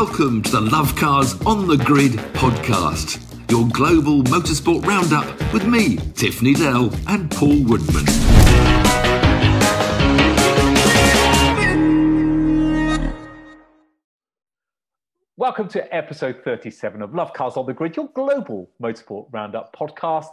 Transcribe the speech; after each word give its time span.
Welcome 0.00 0.42
to 0.42 0.52
the 0.52 0.60
Love 0.60 0.94
Cars 0.94 1.34
on 1.44 1.66
the 1.66 1.76
Grid 1.76 2.12
podcast, 2.32 3.20
your 3.50 3.66
global 3.70 4.22
motorsport 4.22 4.86
roundup 4.86 5.26
with 5.52 5.66
me, 5.66 5.96
Tiff 6.14 6.38
Needell, 6.38 6.96
and 7.08 7.28
Paul 7.32 7.64
Woodman. 7.64 8.04
Welcome 15.36 15.66
to 15.70 15.92
episode 15.92 16.44
37 16.44 17.02
of 17.02 17.12
Love 17.12 17.32
Cars 17.32 17.56
on 17.56 17.66
the 17.66 17.74
Grid, 17.74 17.96
your 17.96 18.06
global 18.14 18.70
motorsport 18.80 19.26
roundup 19.32 19.74
podcast. 19.74 20.28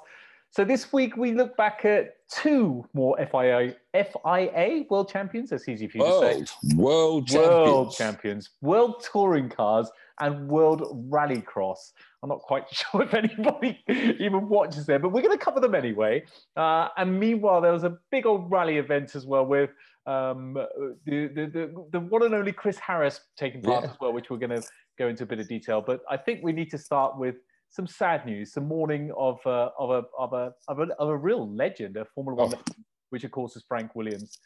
So 0.56 0.64
this 0.64 0.94
week 0.94 1.18
we 1.18 1.34
look 1.34 1.58
back 1.58 1.84
at 1.84 2.16
two 2.32 2.88
more 2.94 3.18
FIA 3.18 3.76
FIA 3.94 4.86
World 4.90 5.10
Champions. 5.10 5.50
That's 5.50 5.68
easy 5.68 5.86
for 5.90 5.98
you 5.98 6.04
world, 6.06 6.24
to 6.24 6.48
say. 6.48 6.76
World 6.78 7.28
champions. 7.28 7.68
World 7.68 7.96
champions, 7.98 8.50
World 8.62 9.06
Touring 9.12 9.50
Cars, 9.50 9.92
and 10.22 10.48
World 10.48 11.10
Rallycross. 11.12 11.92
I'm 12.24 12.30
not 12.30 12.40
quite 12.40 12.64
sure 12.72 13.02
if 13.02 13.14
anybody 13.14 13.84
even 13.90 14.48
watches 14.48 14.86
them, 14.86 15.02
but 15.02 15.10
we're 15.10 15.24
going 15.24 15.38
to 15.38 15.44
cover 15.44 15.60
them 15.60 15.76
anyway. 15.76 16.24
Uh, 16.56 16.88
and 16.96 17.20
meanwhile, 17.20 17.60
there 17.60 17.74
was 17.74 17.84
a 17.84 17.98
big 18.10 18.26
old 18.26 18.50
rally 18.50 18.78
event 18.78 19.14
as 19.14 19.26
well 19.26 19.46
with 19.46 19.72
um, 20.06 20.54
the, 20.54 21.28
the, 21.36 21.50
the, 21.52 21.86
the 21.92 22.00
one 22.00 22.24
and 22.24 22.34
only 22.34 22.54
Chris 22.54 22.80
Harris 22.80 23.20
taking 23.36 23.62
part 23.62 23.84
Yeah. 23.84 23.90
as 23.90 23.98
well, 24.00 24.14
which 24.14 24.30
we're 24.30 24.38
going 24.38 24.62
to 24.62 24.66
go 24.98 25.10
into 25.10 25.24
a 25.24 25.28
bit 25.28 25.42
of 25.42 25.50
detail. 25.50 25.84
But 25.86 26.00
I 26.10 26.16
think 26.16 26.46
we 26.46 26.54
need 26.54 26.72
to 26.72 26.78
start 26.78 27.18
with 27.20 27.36
some 27.70 27.88
sad 27.88 28.26
news, 28.26 28.54
some 28.54 28.68
mourning 28.68 29.12
of 29.18 29.40
uh, 29.46 29.70
of 29.78 29.90
a 29.92 30.04
of 30.18 30.34
a 30.34 30.54
of 30.68 30.80
a, 30.80 30.88
of 31.00 31.10
a 31.10 31.18
real 31.18 31.54
legend, 31.54 31.98
a 31.98 32.06
Formula 32.06 32.36
One, 32.44 32.54
Oh. 32.54 32.58
legend, 32.58 32.86
which 33.10 33.24
of 33.24 33.32
course 33.32 33.56
is 33.56 33.64
Frank 33.68 33.96
Williams. 33.96 34.38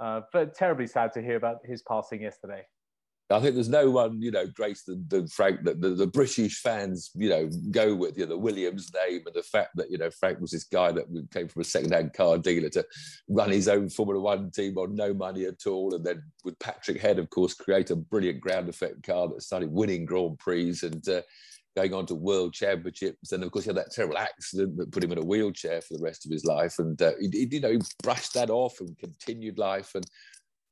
Uh, 0.00 0.20
but 0.32 0.54
terribly 0.54 0.86
sad 0.86 1.12
to 1.12 1.20
hear 1.20 1.36
about 1.36 1.58
his 1.64 1.82
passing 1.82 2.22
yesterday. 2.22 2.62
I 3.30 3.40
think 3.40 3.56
there's 3.56 3.68
no 3.68 3.90
one, 3.90 4.22
you 4.22 4.30
know, 4.30 4.46
greater 4.46 4.80
than, 4.86 5.04
than 5.08 5.28
Frank 5.28 5.62
that 5.64 5.82
the, 5.82 5.90
the 5.90 6.06
British 6.06 6.62
fans, 6.62 7.10
you 7.14 7.28
know, 7.28 7.50
go 7.70 7.94
with, 7.94 8.16
you 8.16 8.24
know, 8.24 8.30
the 8.30 8.38
Williams 8.38 8.90
name 8.94 9.22
and 9.26 9.34
the 9.34 9.42
fact 9.42 9.76
that, 9.76 9.90
you 9.90 9.98
know, 9.98 10.08
Frank 10.08 10.40
was 10.40 10.52
this 10.52 10.64
guy 10.64 10.92
that 10.92 11.04
came 11.30 11.46
from 11.46 11.60
a 11.60 11.64
second-hand 11.64 12.14
car 12.14 12.38
dealer 12.38 12.70
to 12.70 12.86
run 13.28 13.50
his 13.50 13.68
own 13.68 13.90
Formula 13.90 14.18
One 14.18 14.50
team 14.50 14.78
on 14.78 14.94
no 14.94 15.12
money 15.12 15.44
at 15.44 15.66
all. 15.66 15.94
And 15.94 16.02
then 16.06 16.22
with 16.42 16.58
Patrick 16.58 17.02
Head, 17.02 17.18
of 17.18 17.28
course, 17.28 17.52
create 17.52 17.90
a 17.90 17.96
brilliant 17.96 18.40
ground 18.40 18.70
effect 18.70 19.02
car 19.02 19.28
that 19.28 19.42
started 19.42 19.70
winning 19.70 20.06
Grand 20.06 20.38
Prix 20.38 20.76
and 20.82 21.06
uh, 21.06 21.20
going 21.78 21.94
on 21.94 22.06
to 22.06 22.14
world 22.14 22.52
championships. 22.52 23.32
And 23.32 23.42
of 23.42 23.50
course, 23.50 23.64
he 23.64 23.68
had 23.68 23.76
that 23.76 23.92
terrible 23.92 24.18
accident 24.18 24.76
that 24.76 24.92
put 24.92 25.04
him 25.04 25.12
in 25.12 25.18
a 25.18 25.24
wheelchair 25.24 25.80
for 25.80 25.96
the 25.96 26.02
rest 26.02 26.26
of 26.26 26.32
his 26.32 26.44
life. 26.44 26.78
And, 26.78 27.00
uh, 27.00 27.12
he, 27.20 27.28
he, 27.32 27.48
you 27.52 27.60
know, 27.60 27.72
he 27.72 27.78
brushed 28.02 28.34
that 28.34 28.50
off 28.50 28.80
and 28.80 28.98
continued 28.98 29.58
life. 29.58 29.94
And 29.94 30.04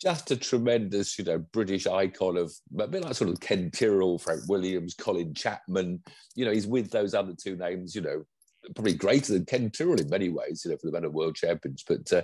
just 0.01 0.31
a 0.31 0.37
tremendous, 0.37 1.19
you 1.19 1.25
know, 1.25 1.39
British 1.53 1.87
icon 1.87 2.37
of 2.37 2.53
a 2.79 2.87
bit 2.87 3.03
like 3.03 3.15
sort 3.15 3.31
of 3.31 3.41
Ken 3.41 3.71
Tyrrell, 3.71 4.19
Frank 4.19 4.43
Williams, 4.49 4.95
Colin 4.95 5.33
Chapman. 5.33 6.03
You 6.34 6.45
know, 6.45 6.53
he's 6.53 6.67
with 6.67 6.91
those 6.91 7.15
other 7.15 7.33
two 7.33 7.57
names, 7.57 7.95
you 7.95 8.03
know, 8.03 8.25
probably 8.75 8.95
greater 8.95 9.33
than 9.33 9.47
Ken 9.47 9.71
Tyrrell 9.71 10.01
in 10.01 10.11
many 10.11 10.29
ways, 10.29 10.62
you 10.65 10.71
know, 10.71 10.77
for 10.77 10.87
the 10.87 10.93
men 10.93 11.05
of 11.05 11.15
world 11.15 11.34
champions. 11.34 11.83
But 11.87 12.12
uh, 12.12 12.23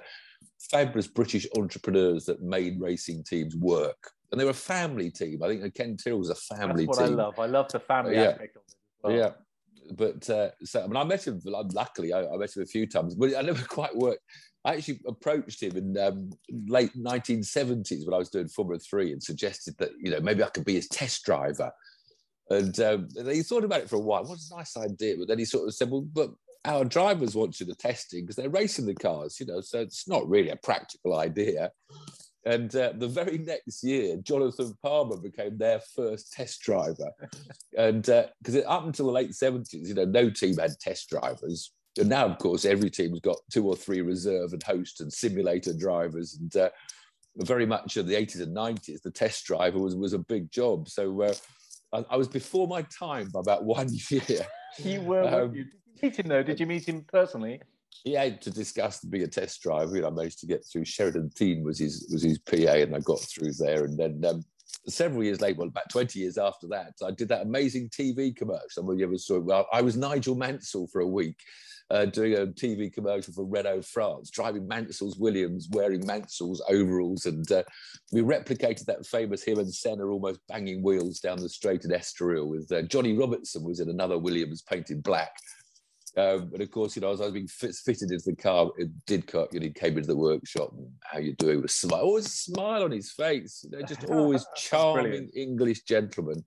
fabulous 0.70 1.06
British 1.06 1.46
entrepreneurs 1.56 2.26
that 2.26 2.42
made 2.42 2.80
racing 2.80 3.24
teams 3.24 3.56
work. 3.56 4.10
And 4.32 4.40
they 4.40 4.44
were 4.44 4.50
a 4.50 4.54
family 4.54 5.10
team. 5.10 5.42
I 5.42 5.48
think 5.48 5.74
Ken 5.74 5.96
Tyrrell 5.96 6.18
was 6.18 6.30
a 6.30 6.34
family 6.34 6.86
team. 6.86 6.86
That's 6.86 6.98
what 6.98 7.06
team. 7.06 7.20
I 7.20 7.22
love. 7.22 7.38
I 7.38 7.46
love 7.46 7.68
the 7.70 7.80
family 7.80 8.14
Yeah. 8.14 8.30
aspect 8.30 8.56
of 8.56 8.62
it. 8.66 8.74
Well. 9.02 9.16
Yeah. 9.16 9.30
But 9.94 10.30
uh, 10.30 10.50
so, 10.64 10.82
I 10.82 10.86
mean, 10.86 10.96
I 10.96 11.04
met 11.04 11.26
him. 11.26 11.40
Luckily, 11.44 12.12
I, 12.14 12.24
I 12.26 12.36
met 12.38 12.56
him 12.56 12.62
a 12.62 12.66
few 12.66 12.86
times, 12.86 13.14
but 13.14 13.36
I 13.36 13.42
never 13.42 13.62
quite 13.68 13.94
worked. 13.94 14.22
I 14.64 14.74
actually 14.76 15.00
approached 15.06 15.62
him 15.62 15.76
in 15.76 15.98
um, 15.98 16.30
late 16.68 16.92
1970s 16.96 18.06
when 18.06 18.14
I 18.14 18.18
was 18.18 18.30
doing 18.30 18.48
Formula 18.48 18.78
Three, 18.78 19.12
and 19.12 19.22
suggested 19.22 19.74
that 19.78 19.90
you 19.98 20.10
know 20.10 20.20
maybe 20.20 20.42
I 20.42 20.48
could 20.48 20.64
be 20.64 20.74
his 20.74 20.88
test 20.88 21.24
driver. 21.24 21.70
And 22.48 22.78
um, 22.80 23.08
and 23.16 23.28
he 23.28 23.42
thought 23.42 23.64
about 23.64 23.80
it 23.80 23.90
for 23.90 23.96
a 23.96 24.00
while. 24.00 24.24
What 24.24 24.38
a 24.38 24.56
nice 24.56 24.76
idea! 24.76 25.16
But 25.18 25.28
then 25.28 25.38
he 25.38 25.44
sort 25.44 25.66
of 25.66 25.74
said, 25.74 25.90
"Well, 25.90 26.06
but 26.12 26.30
our 26.64 26.84
drivers 26.84 27.34
want 27.34 27.58
you 27.58 27.66
to 27.66 27.74
testing 27.74 28.22
because 28.22 28.36
they're 28.36 28.48
racing 28.48 28.86
the 28.86 28.94
cars, 28.94 29.40
you 29.40 29.46
know, 29.46 29.60
so 29.60 29.80
it's 29.80 30.06
not 30.08 30.28
really 30.28 30.50
a 30.50 30.56
practical 30.56 31.18
idea." 31.18 31.70
And 32.44 32.74
uh, 32.74 32.92
the 32.96 33.08
very 33.08 33.38
next 33.38 33.84
year, 33.84 34.16
Jonathan 34.16 34.74
Palmer 34.82 35.16
became 35.16 35.56
their 35.56 35.80
first 35.94 36.32
test 36.32 36.60
driver. 36.62 37.10
and 37.78 38.02
because 38.02 38.56
up 38.66 38.84
until 38.84 39.06
the 39.06 39.12
late 39.12 39.30
70s, 39.30 39.72
you 39.72 39.94
know, 39.94 40.04
no 40.04 40.28
team 40.28 40.56
had 40.56 40.72
test 40.80 41.08
drivers. 41.08 41.72
And 41.98 42.08
now, 42.08 42.26
of 42.26 42.38
course, 42.38 42.64
every 42.64 42.90
team's 42.90 43.20
got 43.20 43.36
two 43.52 43.66
or 43.66 43.76
three 43.76 44.00
reserve 44.00 44.52
and 44.52 44.62
host 44.62 45.00
and 45.00 45.12
simulator 45.12 45.74
drivers. 45.74 46.38
And 46.40 46.56
uh, 46.56 46.70
very 47.36 47.66
much 47.66 47.96
in 47.96 48.06
the 48.06 48.14
80s 48.14 48.42
and 48.42 48.56
90s, 48.56 49.02
the 49.02 49.10
test 49.10 49.44
driver 49.44 49.78
was, 49.78 49.94
was 49.94 50.12
a 50.12 50.18
big 50.18 50.50
job. 50.50 50.88
So 50.88 51.22
uh, 51.22 51.34
I, 51.92 52.04
I 52.10 52.16
was 52.16 52.28
before 52.28 52.66
my 52.66 52.82
time 52.82 53.28
by 53.28 53.40
about 53.40 53.64
one 53.64 53.88
year. 54.10 54.46
You 54.78 55.00
were. 55.02 55.22
Um, 55.22 55.54
you? 55.54 55.64
Did 55.64 56.02
you 56.02 56.08
meet 56.08 56.18
him 56.18 56.28
though? 56.28 56.42
Did 56.42 56.60
you 56.60 56.66
meet 56.66 56.88
him 56.88 57.04
personally? 57.12 57.60
He 58.04 58.12
had 58.14 58.40
to 58.42 58.50
discuss 58.50 59.00
being 59.00 59.24
a 59.24 59.28
test 59.28 59.62
driver. 59.62 59.94
You 59.94 60.02
know, 60.02 60.08
I 60.08 60.10
managed 60.10 60.40
to 60.40 60.46
get 60.46 60.64
through. 60.64 60.84
Sheridan 60.84 61.30
Dean 61.36 61.62
was 61.62 61.78
his 61.78 62.08
was 62.12 62.22
his 62.22 62.38
PA, 62.38 62.54
and 62.54 62.94
I 62.94 63.00
got 63.00 63.20
through 63.20 63.52
there. 63.58 63.84
And 63.84 63.98
then 63.98 64.22
um, 64.28 64.44
several 64.88 65.22
years 65.22 65.40
later, 65.40 65.58
well, 65.58 65.68
about 65.68 65.90
twenty 65.90 66.20
years 66.20 66.38
after 66.38 66.66
that, 66.68 66.94
I 67.04 67.10
did 67.12 67.28
that 67.28 67.42
amazing 67.42 67.90
TV 67.90 68.34
commercial. 68.34 68.66
Some 68.70 68.88
of 68.88 68.98
you 68.98 69.04
ever 69.04 69.18
saw 69.18 69.36
it. 69.36 69.44
Well, 69.44 69.66
I 69.72 69.82
was 69.82 69.96
Nigel 69.96 70.34
Mansell 70.34 70.88
for 70.88 71.00
a 71.00 71.06
week. 71.06 71.36
Uh, 71.90 72.06
doing 72.06 72.32
a 72.32 72.46
TV 72.46 72.90
commercial 72.90 73.34
for 73.34 73.44
Renault 73.44 73.82
France, 73.82 74.30
driving 74.30 74.66
Mansell's 74.66 75.18
Williams, 75.18 75.68
wearing 75.72 76.06
Mansell's 76.06 76.62
overalls, 76.70 77.26
and 77.26 77.50
uh, 77.52 77.62
we 78.12 78.22
replicated 78.22 78.86
that 78.86 79.04
famous 79.04 79.42
him 79.42 79.58
and 79.58 79.74
Senna 79.74 80.06
almost 80.06 80.40
banging 80.48 80.82
wheels 80.82 81.20
down 81.20 81.38
the 81.38 81.50
straight 81.50 81.84
at 81.84 81.90
Estoril. 81.90 82.46
With 82.46 82.72
uh, 82.72 82.80
Johnny 82.82 83.12
Robertson 83.12 83.62
was 83.62 83.80
in 83.80 83.90
another 83.90 84.16
Williams 84.16 84.62
painted 84.62 85.02
black, 85.02 85.32
um, 86.16 86.50
and 86.52 86.60
of 86.60 86.70
course, 86.70 86.94
you 86.94 87.02
know, 87.02 87.10
as 87.12 87.20
I 87.20 87.24
was 87.24 87.32
being 87.32 87.46
fit, 87.46 87.74
fitted 87.74 88.10
into 88.10 88.24
the 88.30 88.36
car, 88.36 88.70
it 88.76 88.90
did 89.06 89.26
cut. 89.26 89.52
You 89.52 89.60
know, 89.60 89.66
he 89.66 89.72
came 89.72 89.96
into 89.96 90.08
the 90.08 90.16
workshop. 90.16 90.72
And, 90.76 90.88
How 91.02 91.18
you 91.18 91.34
doing? 91.34 91.56
With 91.56 91.70
a 91.70 91.74
smile, 91.74 92.00
always 92.02 92.26
a 92.26 92.30
smile 92.30 92.82
on 92.84 92.90
his 92.90 93.10
face. 93.12 93.64
You 93.64 93.78
know, 93.78 93.86
just 93.86 94.04
always 94.04 94.44
charming. 94.56 95.30
English 95.34 95.82
gentleman. 95.82 96.44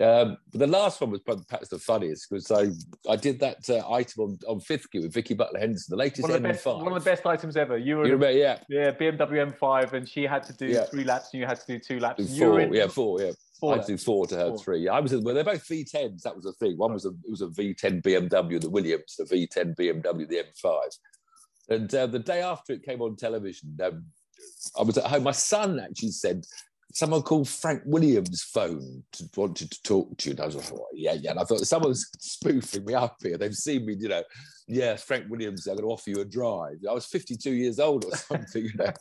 Um, 0.00 0.36
but 0.50 0.58
the 0.58 0.66
last 0.66 1.00
one 1.00 1.10
was 1.10 1.20
probably 1.20 1.44
perhaps 1.48 1.68
the 1.68 1.78
funniest 1.78 2.28
because 2.28 2.50
I 2.50 2.68
I 3.10 3.14
did 3.14 3.38
that 3.40 3.58
uh, 3.70 3.88
item 3.92 4.24
on, 4.24 4.38
on 4.48 4.58
fifth 4.60 4.90
gear 4.90 5.02
with 5.02 5.12
Vicki 5.14 5.34
Butler 5.34 5.60
Henderson, 5.60 5.92
the 5.92 5.96
latest 5.96 6.22
One 6.22 6.32
of, 6.32 6.42
the 6.42 6.48
best, 6.48 6.64
M5. 6.64 6.82
one 6.82 6.92
of 6.92 7.04
the 7.04 7.10
best 7.10 7.24
items 7.26 7.56
ever. 7.56 7.78
You 7.78 7.98
were 7.98 8.06
You 8.06 8.12
remember, 8.14 8.36
yeah, 8.36 8.58
yeah, 8.68 8.90
BMW 8.90 9.52
M5, 9.54 9.92
and 9.92 10.08
she 10.08 10.24
had 10.24 10.42
to 10.44 10.52
do 10.54 10.66
Yeah. 10.66 10.84
three 10.84 11.04
laps, 11.04 11.28
and 11.32 11.40
you 11.40 11.46
had 11.46 11.60
to 11.60 11.66
do 11.66 11.78
two 11.78 12.00
laps. 12.00 12.24
do 12.26 12.32
You 12.34 12.46
were 12.46 12.50
four, 12.52 12.60
in 12.60 12.72
yeah, 12.72 12.86
four, 12.88 13.22
yeah. 13.22 13.30
Four 13.62 13.74
I 13.74 13.76
laps. 13.76 13.86
do 13.86 13.96
four 13.96 14.26
to 14.26 14.34
her 14.36 14.48
Four. 14.48 14.58
three. 14.58 14.88
I 14.88 14.98
was 14.98 15.14
well, 15.14 15.34
they're 15.34 15.44
both 15.44 15.66
V10s. 15.68 16.22
That 16.22 16.34
was 16.34 16.44
the 16.44 16.52
thing. 16.54 16.76
One 16.76 16.92
was 16.92 17.06
a 17.06 17.10
it 17.10 17.30
was 17.30 17.42
a 17.42 17.46
V10 17.46 18.02
BMW, 18.02 18.60
the 18.60 18.68
Williams, 18.68 19.14
the 19.16 19.24
V10 19.24 19.76
BMW, 19.76 20.28
the 20.28 20.42
M5. 20.64 20.80
And 21.68 21.94
uh, 21.94 22.06
the 22.08 22.18
day 22.18 22.42
after 22.42 22.72
it 22.72 22.82
came 22.82 23.00
on 23.00 23.14
television, 23.14 23.78
um, 23.84 24.04
I 24.78 24.82
was 24.82 24.98
at 24.98 25.04
home. 25.06 25.22
My 25.22 25.30
son 25.30 25.78
actually 25.78 26.10
said 26.10 26.44
someone 26.92 27.22
called 27.22 27.48
Frank 27.48 27.82
Williams 27.84 28.42
phone 28.42 29.02
to, 29.12 29.28
wanted 29.36 29.70
to 29.70 29.82
talk 29.82 30.16
to 30.18 30.28
you. 30.28 30.32
And 30.32 30.40
I 30.40 30.46
was 30.46 30.56
like, 30.56 30.72
oh, 30.72 30.86
yeah, 30.94 31.14
yeah. 31.14 31.30
And 31.32 31.40
I 31.40 31.44
thought 31.44 31.60
someone's 31.60 32.08
spoofing 32.18 32.84
me 32.84 32.94
up 32.94 33.16
here. 33.22 33.38
They've 33.38 33.54
seen 33.54 33.86
me, 33.86 33.96
you 33.98 34.08
know. 34.08 34.22
Yeah, 34.68 34.96
Frank 34.96 35.26
Williams. 35.28 35.64
They're 35.64 35.74
going 35.74 35.86
to 35.86 35.92
offer 35.92 36.10
you 36.10 36.20
a 36.20 36.24
drive. 36.24 36.76
I 36.88 36.92
was 36.92 37.06
52 37.06 37.52
years 37.52 37.78
old 37.80 38.04
or 38.04 38.16
something, 38.16 38.64
you 38.64 38.74
know 38.76 38.92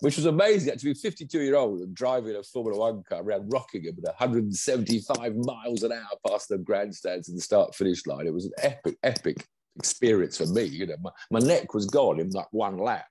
which 0.00 0.16
was 0.16 0.26
amazing. 0.26 0.76
to 0.76 0.84
be 0.84 0.94
52 0.94 1.40
year 1.40 1.56
old 1.56 1.80
and 1.80 1.94
driving 1.94 2.36
a 2.36 2.42
Formula 2.42 2.78
One 2.78 3.02
car 3.08 3.22
around 3.22 3.50
Rockingham 3.52 3.96
at 3.98 4.18
175 4.18 5.36
miles 5.36 5.82
an 5.82 5.92
hour 5.92 6.08
past 6.26 6.48
the 6.48 6.58
grandstands 6.58 7.28
and 7.28 7.36
the 7.36 7.42
start 7.42 7.74
finish 7.74 8.06
line. 8.06 8.26
It 8.26 8.34
was 8.34 8.46
an 8.46 8.52
epic, 8.62 8.96
epic 9.02 9.46
experience 9.76 10.36
for 10.36 10.46
me. 10.46 10.64
You 10.64 10.86
know, 10.86 10.96
my, 11.02 11.10
my 11.30 11.40
neck 11.40 11.74
was 11.74 11.86
gone 11.86 12.20
in 12.20 12.30
like 12.30 12.48
one 12.52 12.78
lap. 12.78 13.06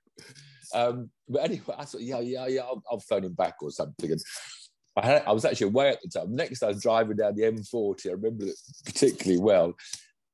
Um, 0.74 1.10
but 1.28 1.44
anyway, 1.44 1.76
I 1.78 1.86
thought, 1.86 2.02
yeah, 2.02 2.20
yeah, 2.20 2.48
yeah, 2.48 2.62
I'll, 2.62 2.84
I'll 2.90 3.00
phone 3.00 3.24
him 3.26 3.34
back 3.34 3.56
or 3.62 3.72
something. 3.72 4.12
And 4.12 4.22
I, 4.96 5.06
had, 5.06 5.24
I 5.28 5.32
was 5.32 5.46
actually 5.46 5.68
away 5.68 5.90
at 5.90 6.00
the 6.02 6.20
time. 6.20 6.36
Next, 6.36 6.64
I 6.64 6.68
was 6.68 6.82
driving 6.82 7.18
down 7.18 7.36
the 7.36 7.44
M40. 7.44 8.08
I 8.08 8.14
remember 8.14 8.46
it 8.46 8.56
particularly 8.86 9.42
well. 9.42 9.74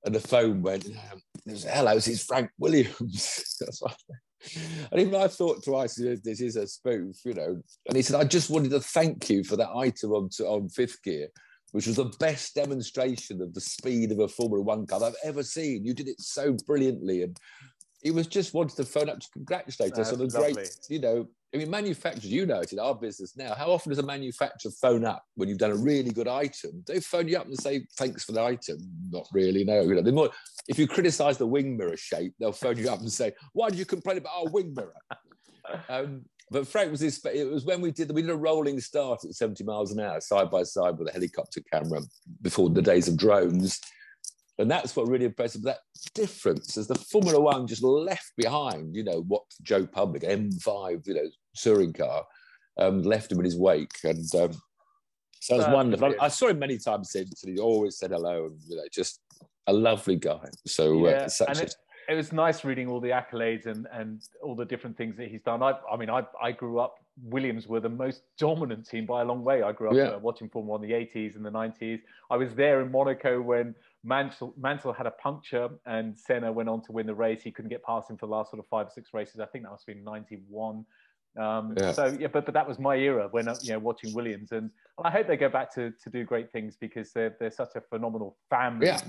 And 0.05 0.13
the 0.13 0.19
phone 0.19 0.61
went, 0.61 0.85
um, 0.85 1.21
was, 1.45 1.63
hello, 1.63 1.95
this 1.95 2.07
is 2.07 2.23
Frank 2.23 2.49
Williams. 2.57 3.61
And 4.91 4.99
even 4.99 5.15
I 5.15 5.27
thought 5.27 5.63
twice, 5.63 5.99
"Uh, 5.99 6.15
this 6.23 6.41
is 6.41 6.55
a 6.55 6.67
spoof, 6.67 7.15
you 7.23 7.33
know. 7.33 7.61
And 7.87 7.95
he 7.95 8.01
said, 8.01 8.19
I 8.19 8.25
just 8.25 8.49
wanted 8.49 8.71
to 8.71 8.79
thank 8.79 9.29
you 9.29 9.43
for 9.43 9.55
that 9.55 9.69
item 9.73 10.11
on, 10.11 10.29
on 10.45 10.69
fifth 10.69 11.01
gear, 11.03 11.29
which 11.71 11.87
was 11.87 11.95
the 11.95 12.11
best 12.19 12.55
demonstration 12.55 13.41
of 13.41 13.53
the 13.53 13.61
speed 13.61 14.11
of 14.11 14.19
a 14.19 14.27
Formula 14.27 14.61
One 14.61 14.85
car 14.85 15.03
I've 15.03 15.15
ever 15.23 15.43
seen. 15.43 15.85
You 15.85 15.93
did 15.93 16.07
it 16.07 16.19
so 16.19 16.55
brilliantly. 16.67 17.23
And 17.23 17.37
he 18.03 18.11
was 18.11 18.27
just 18.27 18.53
wanted 18.53 18.75
to 18.75 18.83
phone 18.83 19.09
up 19.09 19.19
to 19.19 19.29
congratulate 19.31 19.93
us 19.93 20.11
on 20.11 20.21
a 20.21 20.27
great, 20.27 20.77
you 20.89 20.99
know. 20.99 21.27
I 21.53 21.57
mean, 21.57 21.69
manufacturers, 21.69 22.25
you 22.25 22.45
know 22.45 22.61
it 22.61 22.73
in 22.73 22.79
our 22.79 22.95
business 22.95 23.37
now. 23.37 23.53
How 23.53 23.71
often 23.71 23.91
does 23.91 23.99
a 23.99 24.03
manufacturer 24.03 24.71
phone 24.71 25.05
up 25.05 25.23
when 25.35 25.47
you've 25.47 25.59
done 25.59 25.71
a 25.71 25.75
really 25.75 26.09
good 26.09 26.27
item? 26.27 26.83
They 26.87 26.99
phone 26.99 27.27
you 27.27 27.37
up 27.37 27.45
and 27.45 27.57
say, 27.57 27.85
thanks 27.95 28.23
for 28.23 28.31
the 28.31 28.41
item. 28.41 28.77
Not 29.11 29.27
really, 29.31 29.63
no. 29.63 29.81
You 29.81 30.01
know, 30.01 30.11
more, 30.11 30.31
if 30.67 30.79
you 30.79 30.87
criticize 30.87 31.37
the 31.37 31.45
wing 31.45 31.77
mirror 31.77 31.95
shape, 31.95 32.33
they'll 32.39 32.51
phone 32.51 32.77
you 32.77 32.89
up 32.89 32.99
and 33.01 33.11
say, 33.11 33.33
why 33.53 33.69
did 33.69 33.77
you 33.77 33.85
complain 33.85 34.17
about 34.17 34.33
our 34.35 34.49
wing 34.49 34.73
mirror? 34.75 34.93
Um, 35.87 36.25
but 36.51 36.67
Frank 36.67 36.91
was 36.91 36.99
this. 36.99 37.23
It 37.25 37.49
was 37.49 37.63
when 37.63 37.79
we 37.79 37.91
did 37.91 38.11
we 38.11 38.21
did 38.21 38.29
a 38.29 38.35
rolling 38.35 38.79
start 38.81 39.23
at 39.23 39.33
70 39.33 39.63
miles 39.63 39.93
an 39.93 40.01
hour, 40.01 40.19
side 40.19 40.51
by 40.51 40.63
side 40.63 40.99
with 40.99 41.07
a 41.07 41.11
helicopter 41.11 41.61
camera 41.71 42.01
before 42.41 42.69
the 42.69 42.81
days 42.81 43.07
of 43.07 43.15
drones. 43.15 43.79
And 44.59 44.69
that's 44.69 44.95
what 44.95 45.07
really 45.07 45.25
impressive. 45.25 45.63
That 45.63 45.79
difference 46.13 46.77
as 46.77 46.87
the 46.87 46.95
Formula 46.95 47.39
One 47.39 47.65
just 47.65 47.83
left 47.83 48.33
behind, 48.37 48.95
you 48.95 49.03
know, 49.03 49.23
what 49.27 49.43
Joe 49.63 49.87
Public, 49.87 50.23
M5, 50.23 51.07
you 51.07 51.13
know, 51.15 51.29
touring 51.55 51.93
car, 51.93 52.23
um, 52.77 53.01
left 53.01 53.31
him 53.31 53.39
in 53.39 53.45
his 53.45 53.57
wake. 53.57 53.97
And 54.03 54.33
um, 54.35 54.51
so 55.39 55.55
it 55.55 55.57
was 55.57 55.67
wonderful. 55.67 56.13
I, 56.19 56.25
I, 56.25 56.27
saw 56.29 56.47
him 56.47 56.59
many 56.59 56.77
times 56.77 57.11
since, 57.11 57.43
and 57.43 57.53
he 57.53 57.61
always 57.61 57.97
said 57.97 58.11
hello, 58.11 58.45
and 58.45 58.59
you 58.67 58.77
know, 58.77 58.83
just 58.91 59.19
a 59.67 59.73
lovely 59.73 60.15
guy. 60.15 60.45
So 60.65 61.05
uh, 61.05 61.09
yeah, 61.09 61.15
uh, 61.17 61.27
such 61.27 61.59
a, 61.59 61.63
it, 61.63 61.75
it, 62.09 62.15
was 62.15 62.31
nice 62.31 62.63
reading 62.63 62.87
all 62.87 63.01
the 63.01 63.09
accolades 63.09 63.65
and 63.65 63.87
and 63.91 64.21
all 64.41 64.55
the 64.55 64.65
different 64.65 64.95
things 64.95 65.17
that 65.17 65.27
he's 65.27 65.41
done. 65.41 65.61
I, 65.61 65.73
I 65.91 65.97
mean, 65.97 66.09
I 66.09 66.23
I 66.41 66.51
grew 66.51 66.79
up. 66.79 66.95
Williams 67.21 67.67
were 67.67 67.79
the 67.79 67.89
most 67.89 68.23
dominant 68.37 68.89
team 68.89 69.05
by 69.05 69.21
a 69.21 69.25
long 69.25 69.43
way. 69.43 69.63
I 69.63 69.71
grew 69.71 69.89
up 69.89 69.95
yeah. 69.95 70.15
uh, 70.15 70.19
watching 70.19 70.49
Formula 70.49 70.79
One 70.79 70.83
in 70.83 70.89
the 70.89 70.95
80s 70.95 71.35
and 71.35 71.45
the 71.45 71.51
90s. 71.51 71.99
I 72.31 72.37
was 72.37 72.55
there 72.55 72.81
in 72.81 72.91
Monaco 72.91 73.39
when 73.39 73.75
Mansell, 74.03 74.53
Mansell 74.57 74.93
had 74.93 75.07
a 75.07 75.11
puncture 75.11 75.69
and 75.85 76.17
Senna 76.17 76.51
went 76.51 76.69
on 76.69 76.81
to 76.83 76.91
win 76.91 77.05
the 77.05 77.15
race. 77.15 77.41
He 77.41 77.51
couldn't 77.51 77.69
get 77.69 77.83
past 77.83 78.09
him 78.09 78.17
for 78.17 78.25
the 78.25 78.31
last 78.31 78.51
sort 78.51 78.59
of 78.59 78.67
five 78.67 78.87
or 78.87 78.89
six 78.89 79.13
races. 79.13 79.39
I 79.39 79.45
think 79.45 79.63
that 79.63 79.71
must 79.71 79.85
have 79.87 79.95
been 79.95 80.03
91. 80.03 80.85
Um, 81.39 81.73
yeah. 81.79 81.91
So 81.93 82.15
yeah, 82.19 82.27
but 82.27 82.45
but 82.45 82.53
that 82.53 82.67
was 82.67 82.77
my 82.77 82.95
era 82.95 83.27
when 83.31 83.47
uh, 83.47 83.55
you 83.61 83.71
know 83.71 83.79
watching 83.79 84.13
Williams, 84.13 84.51
and 84.51 84.69
I 85.03 85.09
hope 85.09 85.27
they 85.27 85.37
go 85.37 85.49
back 85.49 85.73
to 85.73 85.91
to 85.91 86.09
do 86.11 86.23
great 86.23 86.51
things 86.51 86.77
because 86.79 87.11
they're 87.11 87.35
they're 87.39 87.49
such 87.49 87.71
a 87.75 87.81
phenomenal 87.81 88.37
family 88.51 88.87
yeah. 88.87 89.01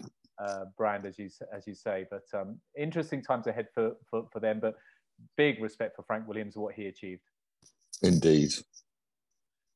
uh, 0.43 0.65
brand 0.79 1.05
as 1.05 1.19
you 1.19 1.29
as 1.53 1.67
you 1.67 1.75
say. 1.75 2.07
But 2.11 2.23
um, 2.33 2.59
interesting 2.79 3.23
times 3.23 3.47
ahead 3.47 3.69
for, 3.75 3.93
for 4.09 4.27
for 4.33 4.41
them. 4.41 4.59
But 4.59 4.77
big 5.37 5.63
respect 5.63 5.97
for 5.97 6.03
Frank 6.03 6.27
Williams 6.27 6.57
and 6.57 6.65
what 6.65 6.75
he 6.75 6.87
achieved. 6.87 7.23
Indeed. 8.03 8.53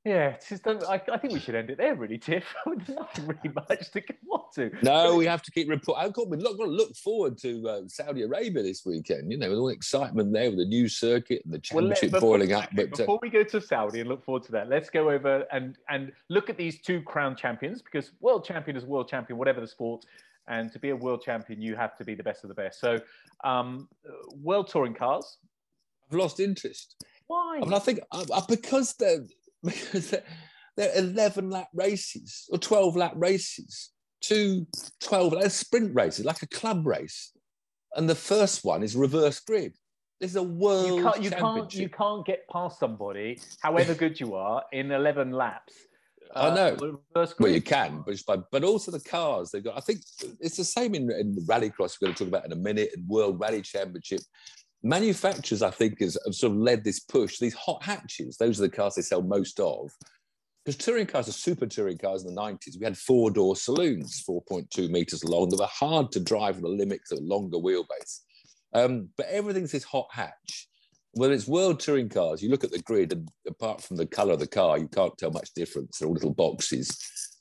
Yeah, 0.05 0.37
just, 0.49 0.67
I, 0.67 1.03
I, 1.13 1.19
think 1.19 1.35
we 1.35 1.41
should 1.41 1.57
end 1.57 1.71
it 1.71 1.77
there, 1.77 1.95
really, 1.97 2.19
Tiff. 2.19 2.45
There's 2.67 2.97
nothing 2.97 3.27
really 3.27 3.55
much 3.69 3.91
to 3.91 4.01
come 4.01 4.17
on 4.31 4.45
to. 4.55 4.71
No, 4.81 5.17
we 5.17 5.27
have 5.27 5.43
to 5.43 5.51
keep 5.51 5.69
report. 5.69 5.99
I've 5.99 6.13
got, 6.13 6.29
we've 6.29 6.43
got 6.43 6.57
to 6.57 6.65
look 6.65 6.95
forward 6.95 7.37
to 7.39 7.69
uh, 7.69 7.81
Saudi 7.89 8.23
Arabia 8.23 8.63
this 8.63 8.87
weekend. 8.87 9.31
You 9.31 9.39
know, 9.39 9.51
with 9.51 9.59
all 9.59 9.67
the 9.67 9.75
excitement 9.75 10.33
there 10.33 10.51
with 10.51 10.61
the 10.61 10.67
new 10.67 10.89
circuit 10.89 11.43
and 11.45 11.53
the 11.53 11.59
championship 11.59 12.13
well, 12.13 12.21
boiling 12.21 12.53
up. 12.53 12.71
But 12.75 12.93
uh, 12.93 12.97
before 12.97 13.19
we 13.21 13.29
go 13.29 13.43
to 13.43 13.61
Saudi 13.61 14.01
and 14.01 14.09
look 14.09 14.25
forward 14.25 14.45
to 14.45 14.53
that, 14.53 14.69
let's 14.69 14.89
go 14.89 15.11
over 15.11 15.45
and 15.53 15.77
and 15.89 16.13
look 16.29 16.49
at 16.49 16.57
these 16.57 16.81
two 16.81 17.03
crown 17.03 17.35
champions 17.35 17.83
because 17.83 18.13
world 18.21 18.45
champion 18.45 18.77
is 18.77 18.87
world 18.87 19.09
champion, 19.09 19.37
whatever 19.39 19.61
the 19.61 19.69
sport. 19.69 20.05
And 20.47 20.73
to 20.73 20.79
be 20.79 20.91
a 20.91 20.97
world 20.97 21.23
champion, 21.23 21.61
you 21.61 21.77
have 21.77 21.99
to 21.99 22.05
be 22.05 22.15
the 22.15 22.23
best 22.23 22.45
of 22.45 22.49
the 22.49 22.55
best. 22.55 22.81
So, 22.81 22.99
um, 23.45 23.89
world 24.41 24.69
touring 24.69 24.95
cars. 24.95 25.37
I've 26.11 26.17
lost 26.17 26.41
interest. 26.41 27.05
Why? 27.27 27.59
I 27.61 27.65
mean, 27.65 27.75
I 27.75 27.79
think 27.81 28.01
uh, 28.13 28.25
uh 28.33 28.41
because 28.49 28.95
they're 28.95 29.25
because 29.65 30.15
they're 30.77 30.97
11 30.97 31.51
lap 31.51 31.69
races 31.75 32.47
or 32.51 32.59
12 32.59 32.97
lap 32.97 33.15
races, 33.17 33.91
two 34.21 34.67
12 35.01 35.33
lap 35.35 35.51
sprint 35.51 35.95
races, 35.95 36.25
like 36.25 36.43
a 36.43 36.47
club 36.47 36.87
race. 36.87 37.33
And 37.97 38.09
the 38.09 38.15
first 38.15 38.65
one 38.65 38.83
is 38.83 38.95
reverse 38.95 39.41
grid. 39.41 39.75
This 40.21 40.31
is 40.31 40.37
a 40.37 40.43
world 40.43 40.99
you 40.99 41.03
can't, 41.03 41.23
you 41.23 41.31
can't, 41.31 41.75
you 41.75 41.89
can't 41.89 42.27
get 42.27 42.49
past 42.49 42.81
somebody, 42.81 43.41
however 43.63 43.95
good 43.95 44.19
you 44.19 44.35
are, 44.35 44.65
in 44.73 44.91
11 44.91 45.31
laps. 45.31 45.75
Uh, 46.35 46.51
I 46.51 46.55
know. 46.55 46.99
well, 47.39 47.53
you 47.53 47.63
can, 47.63 48.03
but 48.05 48.21
by, 48.27 48.37
but 48.51 48.65
also 48.65 48.91
the 48.91 49.01
cars 49.01 49.51
they've 49.51 49.65
got. 49.65 49.77
I 49.77 49.81
think 49.81 50.01
it's 50.41 50.57
the 50.57 50.65
same 50.65 50.95
in, 50.95 51.11
in 51.11 51.37
rallycross. 51.47 51.97
We're 52.01 52.09
going 52.09 52.15
to 52.15 52.25
talk 52.25 52.29
about 52.29 52.45
in 52.45 52.53
a 52.53 52.57
minute. 52.57 52.91
In 52.95 53.07
World 53.09 53.41
Rally 53.41 53.63
Championship, 53.63 54.21
manufacturers, 54.83 55.63
I 55.63 55.71
think, 55.71 56.01
has, 56.01 56.17
have 56.25 56.35
sort 56.35 56.53
of 56.53 56.59
led 56.59 56.85
this 56.85 57.01
push. 57.01 57.39
These 57.39 57.55
hot 57.55 57.83
hatches, 57.83 58.37
those 58.37 58.59
are 58.59 58.63
the 58.63 58.71
cars 58.71 58.95
they 58.95 59.03
sell 59.03 59.23
most 59.23 59.61
of. 59.61 59.91
Because 60.65 60.85
touring 60.85 61.07
cars 61.07 61.29
are 61.29 61.33
super 61.33 61.67
touring 61.67 61.99
cars 61.99 62.25
in 62.25 62.35
the 62.35 62.41
90s. 62.41 62.79
We 62.79 62.85
had 62.85 62.99
four 62.99 63.31
door 63.31 63.57
saloons, 63.57 64.23
4.2 64.29 64.91
meters 64.91 65.25
long. 65.25 65.49
They 65.49 65.57
were 65.57 65.67
hard 65.67 66.13
to 66.13 66.21
drive 66.21 66.57
with 66.57 66.65
the 66.65 66.69
limits 66.69 67.11
of 67.11 67.19
a 67.19 67.23
longer 67.23 67.57
wheelbase. 67.57 68.21
Um, 68.75 69.09
but 69.17 69.27
everything's 69.29 69.73
this 69.73 69.85
hot 69.85 70.09
hatch. 70.11 70.69
Whether 71.13 71.33
it's 71.33 71.49
world 71.49 71.81
touring 71.81 72.11
cars, 72.11 72.43
you 72.43 72.51
look 72.51 72.65
at 72.65 72.71
the 72.71 72.83
grid, 72.83 73.13
and 73.13 73.29
apart 73.47 73.81
from 73.81 73.97
the 73.97 74.07
color 74.07 74.35
of 74.35 74.41
the 74.41 74.47
car, 74.47 74.79
you 74.79 74.89
can't 74.89 75.17
tell 75.17 75.31
much 75.31 75.55
difference. 75.55 75.99
They're 75.99 76.09
all 76.09 76.15
little 76.15 76.35
boxes. 76.35 76.99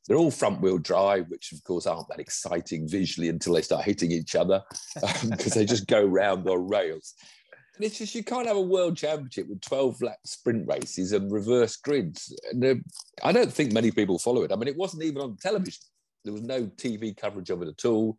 They're 0.07 0.17
all 0.17 0.31
front 0.31 0.61
wheel 0.61 0.77
drive, 0.77 1.29
which 1.29 1.51
of 1.51 1.63
course 1.63 1.85
aren't 1.85 2.07
that 2.09 2.19
exciting 2.19 2.87
visually 2.87 3.29
until 3.29 3.53
they 3.53 3.61
start 3.61 3.85
hitting 3.85 4.11
each 4.11 4.35
other 4.35 4.63
because 4.95 5.23
um, 5.51 5.59
they 5.59 5.65
just 5.65 5.87
go 5.87 6.03
round 6.03 6.45
the 6.45 6.57
rails. 6.57 7.13
And 7.75 7.85
it's 7.85 7.99
just 7.99 8.15
you 8.15 8.23
can't 8.23 8.47
have 8.47 8.57
a 8.57 8.61
world 8.61 8.97
championship 8.97 9.47
with 9.47 9.61
12 9.61 10.01
lap 10.01 10.17
sprint 10.25 10.67
races 10.67 11.11
and 11.11 11.31
reverse 11.31 11.75
grids. 11.75 12.35
And 12.51 12.65
uh, 12.65 12.75
I 13.23 13.31
don't 13.31 13.53
think 13.53 13.71
many 13.71 13.91
people 13.91 14.17
follow 14.17 14.43
it. 14.43 14.51
I 14.51 14.55
mean, 14.55 14.67
it 14.67 14.77
wasn't 14.77 15.03
even 15.03 15.21
on 15.21 15.37
television. 15.37 15.83
There 16.23 16.33
was 16.33 16.41
no 16.41 16.63
TV 16.63 17.15
coverage 17.15 17.49
of 17.51 17.61
it 17.61 17.67
at 17.67 17.85
all. 17.85 18.17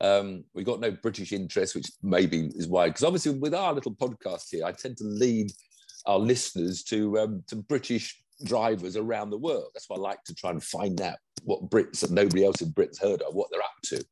Um, 0.00 0.44
we 0.54 0.64
got 0.64 0.80
no 0.80 0.90
British 0.90 1.32
interest, 1.32 1.74
which 1.74 1.90
maybe 2.02 2.50
is 2.54 2.66
why. 2.66 2.88
Because 2.88 3.04
obviously, 3.04 3.38
with 3.38 3.54
our 3.54 3.72
little 3.72 3.94
podcast 3.94 4.46
here, 4.50 4.64
I 4.64 4.72
tend 4.72 4.96
to 4.98 5.04
lead 5.04 5.52
our 6.04 6.18
listeners 6.18 6.82
to 6.84 7.18
um, 7.18 7.44
to 7.48 7.56
British 7.56 8.20
drivers 8.44 8.96
around 8.96 9.30
the 9.30 9.38
world. 9.38 9.70
That's 9.74 9.88
why 9.88 9.96
I 9.96 10.00
like 10.00 10.22
to 10.24 10.34
try 10.34 10.50
and 10.50 10.62
find 10.62 11.00
out 11.00 11.16
what 11.44 11.70
Brits 11.70 12.02
and 12.02 12.12
nobody 12.12 12.44
else 12.44 12.60
in 12.60 12.70
Britain's 12.70 12.98
heard 12.98 13.22
of, 13.22 13.34
what 13.34 13.48
they're 13.50 13.62
up 13.62 13.70
to. 13.84 14.04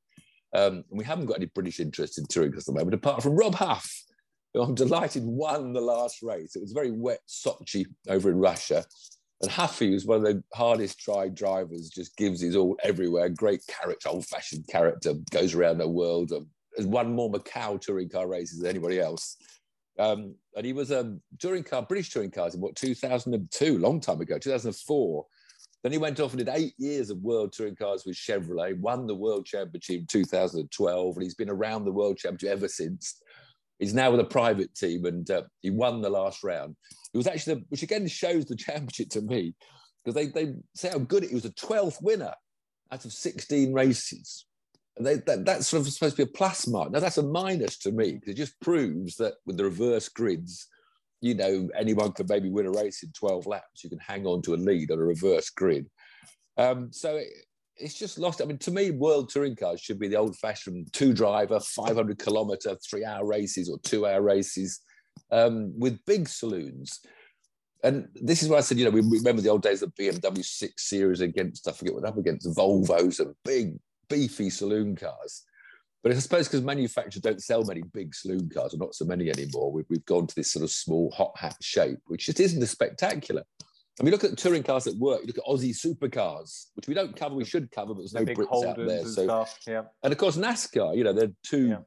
Um, 0.54 0.84
we 0.90 1.04
haven't 1.04 1.26
got 1.26 1.36
any 1.36 1.46
British 1.46 1.80
interest 1.80 2.18
in 2.18 2.26
touring 2.26 2.54
at 2.56 2.64
the 2.64 2.72
moment, 2.72 2.94
apart 2.94 3.22
from 3.22 3.36
Rob 3.36 3.56
Huff, 3.56 3.92
who 4.52 4.62
I'm 4.62 4.74
delighted 4.74 5.24
won 5.24 5.72
the 5.72 5.80
last 5.80 6.22
race. 6.22 6.54
It 6.54 6.62
was 6.62 6.72
very 6.72 6.92
wet 6.92 7.20
Sochi 7.28 7.86
over 8.08 8.30
in 8.30 8.38
Russia. 8.38 8.84
And 9.42 9.50
Huffy 9.50 9.92
was 9.92 10.06
one 10.06 10.18
of 10.18 10.24
the 10.24 10.42
hardest 10.54 11.00
tried 11.00 11.34
drivers, 11.34 11.90
just 11.90 12.16
gives 12.16 12.40
his 12.40 12.54
all 12.56 12.76
everywhere. 12.84 13.28
Great 13.28 13.62
character, 13.66 14.08
old 14.08 14.24
fashioned 14.26 14.66
character, 14.68 15.14
goes 15.32 15.54
around 15.54 15.78
the 15.78 15.88
world, 15.88 16.32
has 16.76 16.86
won 16.86 17.12
more 17.12 17.30
Macau 17.30 17.80
touring 17.80 18.08
car 18.08 18.28
races 18.28 18.60
than 18.60 18.70
anybody 18.70 19.00
else. 19.00 19.36
Um, 19.98 20.34
and 20.56 20.66
he 20.66 20.72
was 20.72 20.90
a 20.90 21.16
touring 21.38 21.62
car, 21.62 21.82
British 21.82 22.10
touring 22.10 22.30
cars 22.30 22.54
in 22.54 22.60
what 22.60 22.76
2002, 22.76 23.78
long 23.78 24.00
time 24.00 24.20
ago, 24.20 24.38
2004. 24.38 25.26
Then 25.82 25.92
he 25.92 25.98
went 25.98 26.18
off 26.18 26.32
and 26.32 26.38
did 26.38 26.54
eight 26.54 26.72
years 26.78 27.10
of 27.10 27.18
world 27.18 27.52
touring 27.52 27.76
cars 27.76 28.04
with 28.06 28.16
Chevrolet, 28.16 28.78
won 28.78 29.06
the 29.06 29.14
world 29.14 29.44
championship 29.44 30.00
in 30.00 30.06
2012, 30.06 31.16
and 31.16 31.22
he's 31.22 31.34
been 31.34 31.50
around 31.50 31.84
the 31.84 31.92
world 31.92 32.16
championship 32.16 32.56
ever 32.56 32.68
since. 32.68 33.20
He's 33.78 33.92
now 33.92 34.10
with 34.10 34.20
a 34.20 34.24
private 34.24 34.74
team, 34.74 35.04
and 35.04 35.30
uh, 35.30 35.42
he 35.60 35.70
won 35.70 36.00
the 36.00 36.08
last 36.08 36.42
round. 36.42 36.74
It 37.12 37.18
was 37.18 37.26
actually, 37.26 37.56
the, 37.56 37.64
which 37.68 37.82
again 37.82 38.06
shows 38.08 38.46
the 38.46 38.56
championship 38.56 39.10
to 39.10 39.20
me, 39.20 39.54
because 40.02 40.14
they, 40.14 40.26
they 40.28 40.54
say 40.74 40.88
how 40.88 40.98
good 40.98 41.24
he 41.24 41.34
was, 41.34 41.44
a 41.44 41.50
12th 41.50 42.02
winner 42.02 42.32
out 42.90 43.04
of 43.04 43.12
16 43.12 43.72
races. 43.72 44.46
They, 44.98 45.16
that, 45.16 45.44
that's 45.44 45.66
sort 45.66 45.86
of 45.86 45.92
supposed 45.92 46.16
to 46.16 46.24
be 46.24 46.30
a 46.30 46.32
plus 46.32 46.68
mark. 46.68 46.92
Now 46.92 47.00
that's 47.00 47.18
a 47.18 47.22
minus 47.22 47.78
to 47.78 47.92
me 47.92 48.12
because 48.12 48.28
it 48.28 48.36
just 48.36 48.58
proves 48.60 49.16
that 49.16 49.34
with 49.44 49.56
the 49.56 49.64
reverse 49.64 50.08
grids, 50.08 50.68
you 51.20 51.34
know, 51.34 51.68
anyone 51.76 52.12
can 52.12 52.26
maybe 52.28 52.48
win 52.50 52.66
a 52.66 52.70
race 52.70 53.02
in 53.02 53.10
12 53.12 53.46
laps. 53.46 53.82
You 53.82 53.90
can 53.90 53.98
hang 53.98 54.26
on 54.26 54.42
to 54.42 54.54
a 54.54 54.56
lead 54.56 54.90
on 54.90 54.98
a 54.98 55.04
reverse 55.04 55.50
grid. 55.50 55.86
Um, 56.56 56.92
so 56.92 57.16
it, 57.16 57.28
it's 57.76 57.94
just 57.94 58.18
lost. 58.18 58.40
I 58.40 58.44
mean, 58.44 58.58
to 58.58 58.70
me, 58.70 58.90
world 58.90 59.30
touring 59.30 59.56
cars 59.56 59.80
should 59.80 59.98
be 59.98 60.08
the 60.08 60.16
old 60.16 60.36
fashioned 60.36 60.92
two 60.92 61.12
driver, 61.12 61.58
500 61.58 62.18
kilometer, 62.18 62.76
three 62.88 63.04
hour 63.04 63.26
races 63.26 63.68
or 63.68 63.78
two 63.80 64.06
hour 64.06 64.22
races 64.22 64.80
um, 65.30 65.72
with 65.78 66.04
big 66.06 66.28
saloons. 66.28 67.00
And 67.82 68.08
this 68.14 68.42
is 68.42 68.48
why 68.48 68.58
I 68.58 68.60
said, 68.60 68.78
you 68.78 68.84
know, 68.84 68.90
we 68.90 69.00
remember 69.00 69.42
the 69.42 69.50
old 69.50 69.62
days 69.62 69.82
of 69.82 69.94
BMW 69.94 70.44
6 70.44 70.88
Series 70.88 71.20
against, 71.20 71.68
I 71.68 71.72
forget 71.72 71.94
what 71.94 72.06
up 72.06 72.16
against, 72.16 72.46
Volvos 72.56 73.20
and 73.20 73.34
big 73.44 73.78
beefy 74.08 74.50
saloon 74.50 74.96
cars. 74.96 75.44
But 76.02 76.12
I 76.12 76.16
suppose 76.16 76.48
because 76.48 76.62
manufacturers 76.62 77.22
don't 77.22 77.42
sell 77.42 77.64
many 77.64 77.82
big 77.94 78.14
saloon 78.14 78.50
cars, 78.50 78.74
or 78.74 78.76
not 78.76 78.94
so 78.94 79.06
many 79.06 79.30
anymore, 79.30 79.72
we've, 79.72 79.86
we've 79.88 80.04
gone 80.04 80.26
to 80.26 80.34
this 80.34 80.50
sort 80.50 80.62
of 80.62 80.70
small 80.70 81.10
hot 81.12 81.32
hat 81.34 81.56
shape, 81.62 81.98
which 82.06 82.26
just 82.26 82.40
isn't 82.40 82.62
as 82.62 82.70
spectacular. 82.70 83.42
I 83.98 84.02
mean, 84.02 84.10
look 84.10 84.24
at 84.24 84.30
the 84.30 84.36
touring 84.36 84.64
cars 84.64 84.86
at 84.86 84.96
work. 84.96 85.20
You 85.20 85.28
look 85.28 85.38
at 85.38 85.44
Aussie 85.44 85.74
supercars, 85.74 86.66
which 86.74 86.88
we 86.88 86.94
don't 86.94 87.16
cover. 87.16 87.34
We 87.34 87.44
should 87.44 87.70
cover, 87.70 87.94
but 87.94 88.00
there's 88.00 88.12
no 88.12 88.24
Brits 88.24 88.66
out 88.66 88.76
there. 88.76 89.06
So, 89.06 89.24
stuff, 89.24 89.58
yeah. 89.66 89.82
and 90.02 90.12
of 90.12 90.18
course, 90.18 90.36
NASCAR. 90.36 90.96
You 90.96 91.04
know, 91.04 91.12
they're 91.12 91.32
two 91.42 91.68
yeah. 91.68 91.78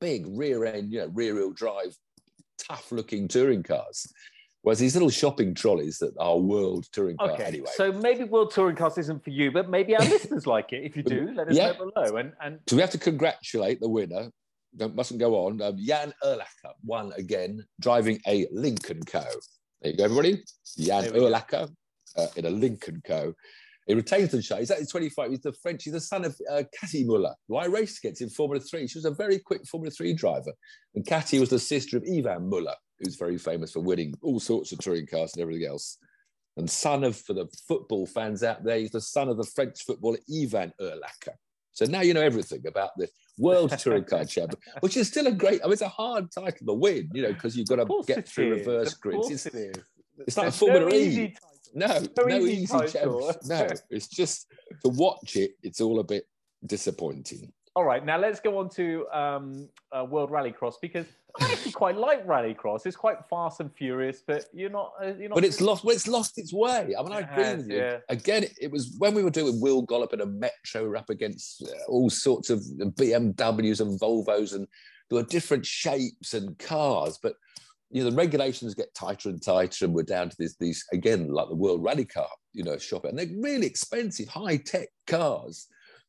big 0.00 0.26
rear 0.28 0.64
end, 0.64 0.92
you 0.92 1.00
know, 1.00 1.10
rear 1.14 1.34
wheel 1.34 1.52
drive, 1.52 1.96
tough 2.58 2.92
looking 2.92 3.28
touring 3.28 3.62
cars. 3.62 4.06
Whereas 4.62 4.78
these 4.78 4.94
little 4.94 5.10
shopping 5.10 5.54
trolleys 5.54 5.98
that 5.98 6.14
are 6.18 6.38
world 6.38 6.86
touring 6.92 7.16
car 7.16 7.32
okay. 7.32 7.44
anyway. 7.44 7.70
So 7.74 7.92
maybe 7.92 8.22
world 8.24 8.52
touring 8.52 8.76
cars 8.76 8.96
isn't 8.96 9.24
for 9.24 9.30
you, 9.30 9.50
but 9.50 9.68
maybe 9.68 9.96
our 9.96 10.04
listeners 10.04 10.46
like 10.46 10.72
it. 10.72 10.84
If 10.84 10.96
you 10.96 11.02
do, 11.02 11.32
let 11.34 11.48
us 11.48 11.56
yeah. 11.56 11.72
know 11.72 11.90
below. 11.90 12.16
And 12.16 12.32
and 12.40 12.60
so 12.68 12.76
we 12.76 12.82
have 12.82 12.90
to 12.90 12.98
congratulate 12.98 13.80
the 13.80 13.88
winner. 13.88 14.30
Don't 14.76 14.94
mustn't 14.94 15.18
go 15.18 15.46
on. 15.46 15.60
Um, 15.60 15.74
Yann 15.78 16.14
Ehrlacher 16.24 16.72
won 16.84 17.12
again, 17.16 17.64
driving 17.80 18.20
a 18.26 18.46
Lynk 18.52 18.90
& 19.06 19.06
Co. 19.06 19.24
There 19.82 19.90
you 19.90 19.96
go, 19.98 20.04
everybody. 20.04 20.42
Yann 20.76 21.04
Ehrlacher 21.04 21.68
uh, 22.16 22.26
in 22.36 22.46
a 22.46 22.50
Lynk 22.50 22.88
& 23.02 23.04
Co. 23.04 23.34
He 23.86 23.94
retains 23.94 24.30
the 24.30 24.40
show. 24.40 24.56
He's 24.58 24.70
actually 24.70 24.86
25. 24.86 25.30
He's 25.30 25.40
the 25.40 25.52
French. 25.54 25.84
He's 25.84 25.92
the 25.92 26.00
son 26.00 26.24
of 26.24 26.36
uh, 26.50 26.62
Cathy 26.78 27.04
Muller, 27.04 27.34
who 27.48 27.56
I 27.56 27.66
raced 27.66 27.98
against 27.98 28.22
in 28.22 28.28
Formula 28.28 28.62
3. 28.62 28.86
She 28.86 28.98
was 28.98 29.04
a 29.04 29.10
very 29.10 29.40
quick 29.40 29.66
Formula 29.66 29.90
3 29.90 30.14
driver. 30.14 30.52
And 30.94 31.04
Cathy 31.04 31.40
was 31.40 31.50
the 31.50 31.58
sister 31.58 31.96
of 31.96 32.04
Yvan 32.06 32.48
Muller, 32.48 32.76
who's 33.02 33.16
very 33.16 33.38
famous 33.38 33.72
for 33.72 33.80
winning 33.80 34.14
all 34.22 34.40
sorts 34.40 34.72
of 34.72 34.78
touring 34.78 35.06
cars 35.06 35.34
and 35.34 35.42
everything 35.42 35.66
else. 35.66 35.98
And 36.56 36.68
son 36.68 37.02
of, 37.04 37.16
for 37.16 37.32
the 37.32 37.46
football 37.66 38.06
fans 38.06 38.42
out 38.42 38.62
there, 38.62 38.78
he's 38.78 38.90
the 38.90 39.00
son 39.00 39.28
of 39.28 39.36
the 39.36 39.44
French 39.44 39.84
footballer 39.84 40.18
Ivan 40.30 40.72
Ehrlacher. 40.80 41.34
So 41.72 41.86
now 41.86 42.02
you 42.02 42.12
know 42.12 42.20
everything 42.20 42.66
about 42.66 42.90
the 42.98 43.08
World 43.38 43.70
Touring 43.78 44.04
Car 44.04 44.24
Champion, 44.26 44.60
which 44.80 44.96
is 44.96 45.08
still 45.08 45.26
a 45.26 45.32
great. 45.32 45.60
I 45.62 45.64
mean, 45.64 45.72
it's 45.72 45.82
a 45.82 45.88
hard 45.88 46.30
title 46.30 46.66
to 46.66 46.74
win, 46.74 47.08
you 47.14 47.22
know, 47.22 47.32
because 47.32 47.56
you've 47.56 47.68
got 47.68 47.76
to 47.76 48.02
get 48.06 48.28
through 48.28 48.52
is. 48.52 48.66
reverse 48.66 48.94
grids. 48.94 49.30
It's, 49.30 49.46
it 49.46 49.82
it's 50.18 50.36
like 50.36 50.48
a 50.48 50.52
Formula 50.52 50.90
no 50.90 50.94
E. 50.94 51.34
No, 51.74 51.86
no, 51.86 52.24
no 52.24 52.38
easy, 52.40 52.76
easy 52.76 52.98
No, 53.46 53.68
it's 53.88 54.08
just 54.08 54.46
to 54.84 54.90
watch 54.90 55.36
it. 55.36 55.52
It's 55.62 55.80
all 55.80 56.00
a 56.00 56.04
bit 56.04 56.24
disappointing. 56.66 57.50
All 57.74 57.84
right, 57.84 58.04
now 58.04 58.18
let's 58.18 58.40
go 58.40 58.58
on 58.58 58.68
to 58.70 59.06
um, 59.10 59.68
uh, 59.90 60.04
World 60.04 60.30
Rallycross 60.30 60.74
because 60.82 61.06
I 61.40 61.50
actually 61.50 61.72
quite 61.72 61.96
like 61.96 62.26
Rallycross. 62.26 62.84
It's 62.84 62.96
quite 62.96 63.16
fast 63.30 63.60
and 63.60 63.72
furious, 63.74 64.22
but 64.26 64.44
you're 64.52 64.70
not. 64.70 64.92
Uh, 65.02 65.14
you're 65.18 65.28
not. 65.28 65.36
But 65.36 65.44
it's 65.44 65.60
lost. 65.60 65.84
Well, 65.84 65.94
it's 65.94 66.06
lost 66.06 66.38
its 66.38 66.52
way. 66.52 66.94
I 66.98 67.02
mean, 67.02 67.12
I 67.12 67.20
agree 67.20 67.44
has, 67.44 67.56
with 67.58 67.70
you. 67.70 67.78
Yeah. 67.78 67.98
Again, 68.08 68.44
it 68.60 68.70
was 68.70 68.94
when 68.98 69.14
we 69.14 69.22
were 69.22 69.30
doing 69.30 69.60
Will 69.60 69.82
Gollop 69.82 70.12
in 70.12 70.20
a 70.20 70.26
Metro 70.26 70.94
up 70.94 71.08
against 71.08 71.62
uh, 71.62 71.90
all 71.90 72.10
sorts 72.10 72.50
of 72.50 72.60
BMWs 72.60 73.80
and 73.80 73.98
Volvos, 73.98 74.54
and 74.54 74.66
there 75.08 75.20
were 75.20 75.26
different 75.26 75.64
shapes 75.64 76.34
and 76.34 76.58
cars, 76.58 77.18
but 77.22 77.34
you 77.90 78.04
know 78.04 78.10
the 78.10 78.16
regulations 78.16 78.74
get 78.74 78.94
tighter 78.94 79.30
and 79.30 79.42
tighter, 79.42 79.86
and 79.86 79.94
we're 79.94 80.02
down 80.02 80.28
to 80.28 80.36
these 80.38 80.56
these 80.60 80.84
again 80.92 81.28
like 81.28 81.48
the 81.48 81.56
World 81.56 81.82
Rally 81.82 82.04
Car, 82.04 82.28
you 82.52 82.62
know, 82.62 82.76
shop, 82.76 83.06
and 83.06 83.18
they're 83.18 83.26
really 83.40 83.66
expensive, 83.66 84.28
high 84.28 84.58
tech 84.58 84.88
cars 85.06 85.66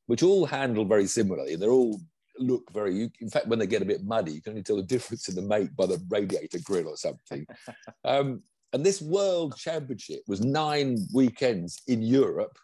which 0.08 0.24
all 0.24 0.46
handle 0.46 0.86
very 0.86 1.08
similarly. 1.08 1.56
They're 1.56 1.72
all 1.72 2.00
look 2.40 2.72
very. 2.74 3.10
In 3.22 3.30
fact, 3.30 3.48
when 3.48 3.60
they 3.60 3.68
get 3.68 3.82
a 3.82 3.86
bit 3.86 4.04
muddy, 4.04 4.34
you 4.34 4.42
can 4.42 4.52
only 4.52 4.63
tell 4.63 4.78
the 4.78 4.84
difference 4.96 5.30
in 5.30 5.36
the 5.36 5.42
make 5.42 5.75
by 5.75 5.86
the 5.86 6.02
radiator 6.10 6.60
grill 6.63 6.88
or 6.88 6.98
something. 6.98 7.46
um, 8.06 8.42
and 8.74 8.84
this 8.84 9.02
World 9.02 9.56
Championship 9.56 10.22
was 10.28 10.42
nine 10.42 10.98
weekends 11.13 11.82
in 11.88 12.02
Europe. 12.02 12.58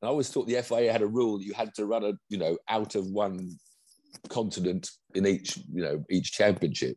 And 0.00 0.08
I 0.08 0.10
always 0.10 0.30
thought 0.30 0.46
the 0.46 0.62
FIA 0.62 0.90
had 0.90 1.02
a 1.02 1.06
rule 1.06 1.38
that 1.38 1.44
you 1.44 1.52
had 1.52 1.74
to 1.74 1.84
run 1.84 2.04
a, 2.04 2.12
you 2.30 2.38
know, 2.38 2.56
out 2.68 2.94
of 2.94 3.06
one 3.08 3.50
continent 4.30 4.90
in 5.14 5.26
each, 5.26 5.58
you 5.72 5.82
know, 5.82 6.02
each 6.08 6.32
championship. 6.32 6.96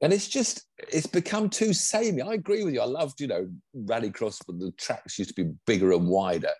And 0.00 0.12
it's 0.12 0.28
just, 0.28 0.66
it's 0.92 1.06
become 1.06 1.48
too 1.48 1.72
samey. 1.72 2.22
I 2.22 2.34
agree 2.34 2.62
with 2.62 2.74
you. 2.74 2.80
I 2.80 2.86
loved, 2.86 3.20
you 3.20 3.26
know, 3.26 3.48
rallycross, 3.76 4.38
but 4.46 4.58
the 4.58 4.72
tracks 4.78 5.18
used 5.18 5.34
to 5.34 5.44
be 5.44 5.50
bigger 5.66 5.92
and 5.92 6.06
wider. 6.06 6.52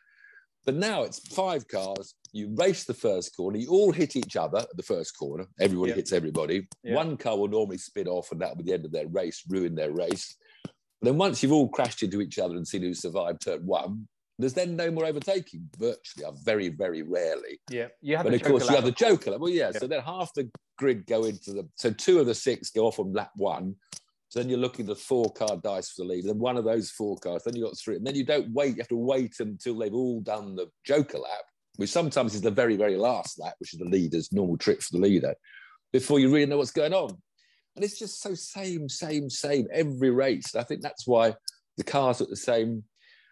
But 0.65 0.77
now 0.77 1.03
it's 1.03 1.19
five 1.35 1.67
cars. 1.69 2.15
You 2.33 2.53
race 2.57 2.85
the 2.85 2.95
first 2.95 3.37
corner. 3.37 3.59
You 3.59 3.69
all 3.71 3.93
hit 3.93 4.17
each 4.17 4.37
other 4.37 4.59
at 4.59 4.77
the 4.77 4.83
first 4.83 5.17
corner. 5.19 5.47
Everybody 5.61 5.93
hits 5.97 6.13
everybody. 6.13 6.67
One 6.95 7.17
car 7.17 7.37
will 7.39 7.49
normally 7.49 7.79
spin 7.79 8.09
off, 8.09 8.33
and 8.33 8.41
that'll 8.41 8.57
be 8.57 8.65
the 8.65 8.73
end 8.73 8.85
of 8.85 8.93
their 8.93 9.07
race, 9.09 9.43
ruin 9.49 9.75
their 9.75 9.93
race. 9.93 10.37
then 11.03 11.19
once 11.19 11.43
you've 11.43 11.53
all 11.53 11.69
crashed 11.69 12.03
into 12.03 12.21
each 12.21 12.39
other 12.39 12.57
and 12.57 12.67
seen 12.67 12.83
who 12.83 12.95
survived 12.95 13.43
turn 13.43 13.65
one, 13.67 14.09
there's 14.39 14.55
then 14.55 14.75
no 14.75 14.91
more 14.91 15.05
overtaking. 15.05 15.69
Virtually, 15.79 16.25
uh, 16.25 16.33
very, 16.43 16.69
very 16.69 17.03
rarely. 17.03 17.61
Yeah, 17.71 17.89
you 18.01 18.17
have. 18.17 18.25
But 18.25 18.35
of 18.35 18.43
course, 18.43 18.69
you 18.69 18.75
have 18.75 18.85
the 18.85 18.91
joker. 18.91 19.39
Well, 19.39 19.51
yeah, 19.51 19.71
yeah. 19.73 19.79
So 19.79 19.87
then 19.87 20.01
half 20.01 20.33
the 20.35 20.51
grid 20.77 21.07
go 21.07 21.25
into 21.25 21.53
the. 21.53 21.69
So 21.77 21.91
two 21.93 22.19
of 22.19 22.27
the 22.27 22.35
six 22.35 22.71
go 22.71 22.87
off 22.87 22.99
on 22.99 23.13
lap 23.13 23.31
one. 23.37 23.77
So 24.35 24.41
then 24.41 24.49
you're 24.49 24.59
looking 24.59 24.83
at 24.87 24.89
the 24.89 24.97
four 24.97 25.33
card 25.33 25.63
dice 25.63 25.91
for 25.91 26.03
the 26.03 26.09
lead. 26.09 26.25
Then 26.25 26.41
one 26.41 26.57
of 26.57 26.65
those 26.65 26.91
four 26.91 27.17
cards, 27.19 27.45
then 27.45 27.55
you 27.55 27.63
got 27.63 27.79
three. 27.79 27.95
And 27.95 28.05
then 28.05 28.17
you 28.17 28.25
don't 28.25 28.53
wait, 28.53 28.71
you 28.71 28.79
have 28.79 28.89
to 28.89 28.97
wait 28.97 29.37
until 29.39 29.79
they've 29.79 29.95
all 29.95 30.23
done 30.23 30.57
the 30.57 30.67
Joker 30.85 31.19
lap, 31.19 31.45
which 31.77 31.91
sometimes 31.91 32.35
is 32.35 32.41
the 32.41 32.51
very, 32.51 32.75
very 32.75 32.97
last 32.97 33.39
lap, 33.39 33.55
which 33.61 33.75
is 33.75 33.79
the 33.79 33.85
leader's 33.85 34.33
normal 34.33 34.57
trick 34.57 34.83
for 34.83 34.97
the 34.97 35.03
leader, 35.03 35.37
before 35.93 36.19
you 36.19 36.35
really 36.35 36.47
know 36.47 36.57
what's 36.57 36.73
going 36.73 36.93
on. 36.93 37.11
And 37.77 37.85
it's 37.85 37.97
just 37.97 38.21
so 38.21 38.35
same, 38.35 38.89
same, 38.89 39.31
same 39.31 39.69
every 39.73 40.11
race. 40.11 40.53
And 40.53 40.61
I 40.61 40.65
think 40.65 40.83
that's 40.83 41.07
why 41.07 41.37
the 41.77 41.85
cars 41.85 42.21
are 42.21 42.27
the 42.27 42.35
same. 42.35 42.83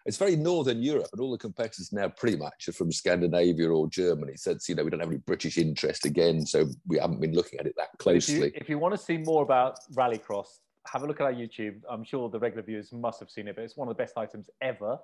It's 0.05 0.15
very 0.15 0.37
Northern 0.37 0.81
Europe, 0.81 1.09
and 1.11 1.19
all 1.19 1.33
the 1.33 1.37
competitors 1.37 1.91
now 1.91 2.07
pretty 2.07 2.37
much 2.37 2.69
are 2.69 2.73
from 2.73 2.93
Scandinavia 2.93 3.69
or 3.69 3.89
Germany. 3.89 4.37
So 4.37 4.51
it's, 4.51 4.69
you 4.69 4.75
know, 4.75 4.85
we 4.85 4.89
don't 4.89 5.01
have 5.01 5.09
any 5.09 5.17
British 5.17 5.57
interest 5.57 6.05
again, 6.05 6.45
so 6.45 6.65
we 6.87 6.97
haven't 6.97 7.19
been 7.19 7.33
looking 7.33 7.59
at 7.59 7.67
it 7.67 7.73
that 7.75 7.89
closely. 7.99 8.35
If 8.35 8.41
you, 8.41 8.51
if 8.55 8.69
you 8.69 8.79
want 8.79 8.93
to 8.93 8.97
see 8.97 9.17
more 9.17 9.43
about 9.43 9.79
Rallycross, 9.95 10.47
have 10.87 11.03
a 11.03 11.07
look 11.07 11.21
at 11.21 11.25
our 11.25 11.33
YouTube. 11.33 11.81
I'm 11.89 12.03
sure 12.03 12.29
the 12.29 12.39
regular 12.39 12.63
viewers 12.63 12.91
must 12.91 13.19
have 13.19 13.29
seen 13.29 13.47
it, 13.47 13.55
but 13.55 13.63
it's 13.63 13.77
one 13.77 13.87
of 13.87 13.95
the 13.95 14.01
best 14.01 14.17
items 14.17 14.49
ever 14.61 14.99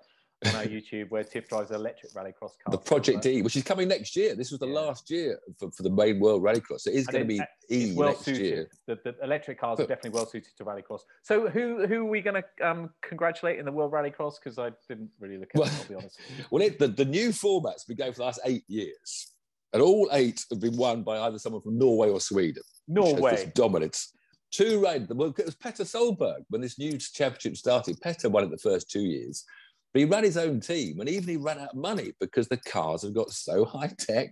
on 0.45 0.55
our 0.55 0.63
YouTube 0.65 1.09
where 1.09 1.24
Tiff 1.24 1.48
drives 1.48 1.69
an 1.71 1.77
electric 1.77 2.13
rallycross 2.13 2.53
car. 2.63 2.71
The 2.71 2.77
Project 2.77 3.25
E, 3.25 3.41
which 3.41 3.55
is 3.55 3.63
coming 3.63 3.88
next 3.88 4.15
year. 4.15 4.36
This 4.36 4.51
was 4.51 4.59
the 4.59 4.67
yeah. 4.67 4.79
last 4.79 5.09
year 5.09 5.39
for, 5.57 5.71
for 5.71 5.83
the 5.83 5.89
main 5.89 6.19
World 6.19 6.43
Rallycross. 6.43 6.88
It 6.88 6.93
is 6.93 7.07
going 7.07 7.24
to 7.24 7.27
be 7.27 7.41
E 7.71 7.93
well 7.95 8.09
next 8.09 8.25
suited. 8.25 8.41
year. 8.41 8.69
The, 8.88 9.00
the, 9.03 9.15
electric 9.24 9.59
cars 9.59 9.79
are 9.79 9.88
definitely 9.88 10.12
well 10.12 10.25
suited 10.25 10.55
to 10.57 10.65
rallycross. 10.65 11.01
So 11.24 11.50
who 11.50 11.86
who 11.88 12.05
are 12.05 12.09
we 12.09 12.21
going 12.21 12.41
to 12.41 12.67
um, 12.67 12.89
congratulate 13.01 13.59
in 13.59 13.65
the 13.65 13.71
World 13.71 13.91
Rallycross? 13.91 14.36
Because 14.43 14.57
I 14.57 14.71
didn't 14.88 15.09
really 15.19 15.38
look 15.38 15.50
at 15.53 15.59
well, 15.59 15.69
it, 15.69 15.79
I'll 15.79 15.88
be 15.88 15.95
honest. 15.95 16.19
well, 16.51 16.62
it, 16.62 16.79
the, 16.79 16.88
the 16.88 17.05
new 17.05 17.31
format's 17.31 17.86
been 17.86 17.98
going 17.98 18.12
for 18.12 18.19
the 18.19 18.25
last 18.25 18.39
eight 18.45 18.63
years. 18.67 19.33
And 19.71 19.83
all 19.83 20.09
eight 20.13 20.45
have 20.50 20.59
been 20.59 20.75
won 20.75 21.03
by 21.03 21.19
either 21.19 21.38
someone 21.38 21.62
from 21.62 21.77
Norway 21.77 22.09
or 22.09 22.19
Sweden. 22.19 22.63
Norway. 22.88 23.51
Dominance. 23.53 24.13
Two 24.51 24.84
ran. 24.84 25.08
Well, 25.10 25.34
it 25.38 25.46
was 25.46 25.56
Petter 25.56 25.84
Solberg 25.84 26.44
when 26.50 26.62
this 26.62 26.79
new 26.79 26.98
championship 26.98 27.58
started. 27.58 28.01
Petter 28.01 28.29
won 28.29 28.44
it 28.44 28.51
the 28.51 28.58
first 28.58 28.89
two 28.89 29.01
years, 29.01 29.46
but 29.94 30.00
he 30.00 30.06
ran 30.06 30.24
his 30.24 30.38
own 30.38 30.60
team, 30.60 31.00
and 31.00 31.10
even 31.10 31.29
he 31.29 31.38
ran 31.38 31.60
out 31.60 31.70
of 31.70 31.75
money 31.75 32.13
because 32.20 32.48
the 32.48 32.58
cars 32.58 33.03
have 33.03 33.13
got 33.13 33.32
so 33.32 33.65
high 33.65 33.91
tech 34.00 34.32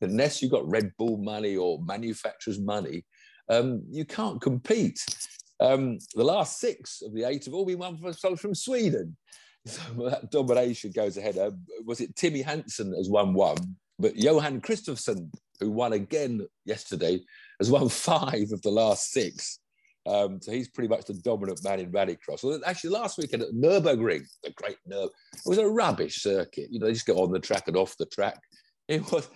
that 0.00 0.10
unless 0.10 0.40
you've 0.40 0.50
got 0.52 0.68
Red 0.68 0.92
Bull 0.98 1.18
money 1.18 1.56
or 1.56 1.82
manufacturers' 1.82 2.60
money, 2.60 3.04
um, 3.50 3.82
you 3.90 4.04
can't 4.04 4.40
compete. 4.40 5.00
Um, 5.60 5.98
the 6.14 6.24
last 6.24 6.58
six 6.58 7.02
of 7.02 7.12
the 7.14 7.24
eight 7.24 7.44
have 7.44 7.54
all 7.54 7.66
been 7.66 7.78
won 7.78 7.98
from, 7.98 8.36
from 8.36 8.54
Sweden. 8.54 9.16
So 9.66 9.82
that 10.08 10.30
domination 10.30 10.90
goes 10.90 11.18
ahead. 11.18 11.36
Uh, 11.36 11.50
was 11.84 12.00
it 12.00 12.16
Timmy 12.16 12.40
Hansen 12.40 12.94
has 12.94 13.10
won 13.10 13.34
one, 13.34 13.76
but 13.98 14.16
Johan 14.16 14.62
Kristoffersson, 14.62 15.30
who 15.60 15.70
won 15.70 15.92
again 15.92 16.46
yesterday, 16.64 17.20
has 17.58 17.70
won 17.70 17.88
five 17.90 18.52
of 18.52 18.62
the 18.62 18.70
last 18.70 19.10
six. 19.12 19.60
Um, 20.06 20.40
so 20.40 20.50
he's 20.52 20.68
pretty 20.68 20.88
much 20.88 21.04
the 21.04 21.14
dominant 21.14 21.62
man 21.62 21.80
in 21.80 21.92
rallycross. 21.92 22.42
Well, 22.42 22.60
actually, 22.64 22.90
last 22.90 23.18
weekend 23.18 23.42
at 23.42 23.52
Nurburgring, 23.52 24.26
the 24.42 24.50
great 24.50 24.76
Nürburgring, 24.90 25.10
it 25.34 25.46
was 25.46 25.58
a 25.58 25.68
rubbish 25.68 26.22
circuit. 26.22 26.68
You 26.70 26.80
know, 26.80 26.86
they 26.86 26.94
just 26.94 27.06
go 27.06 27.22
on 27.22 27.32
the 27.32 27.38
track 27.38 27.64
and 27.68 27.76
off 27.76 27.96
the 27.96 28.06
track. 28.06 28.40
It 28.88 29.08
was, 29.12 29.30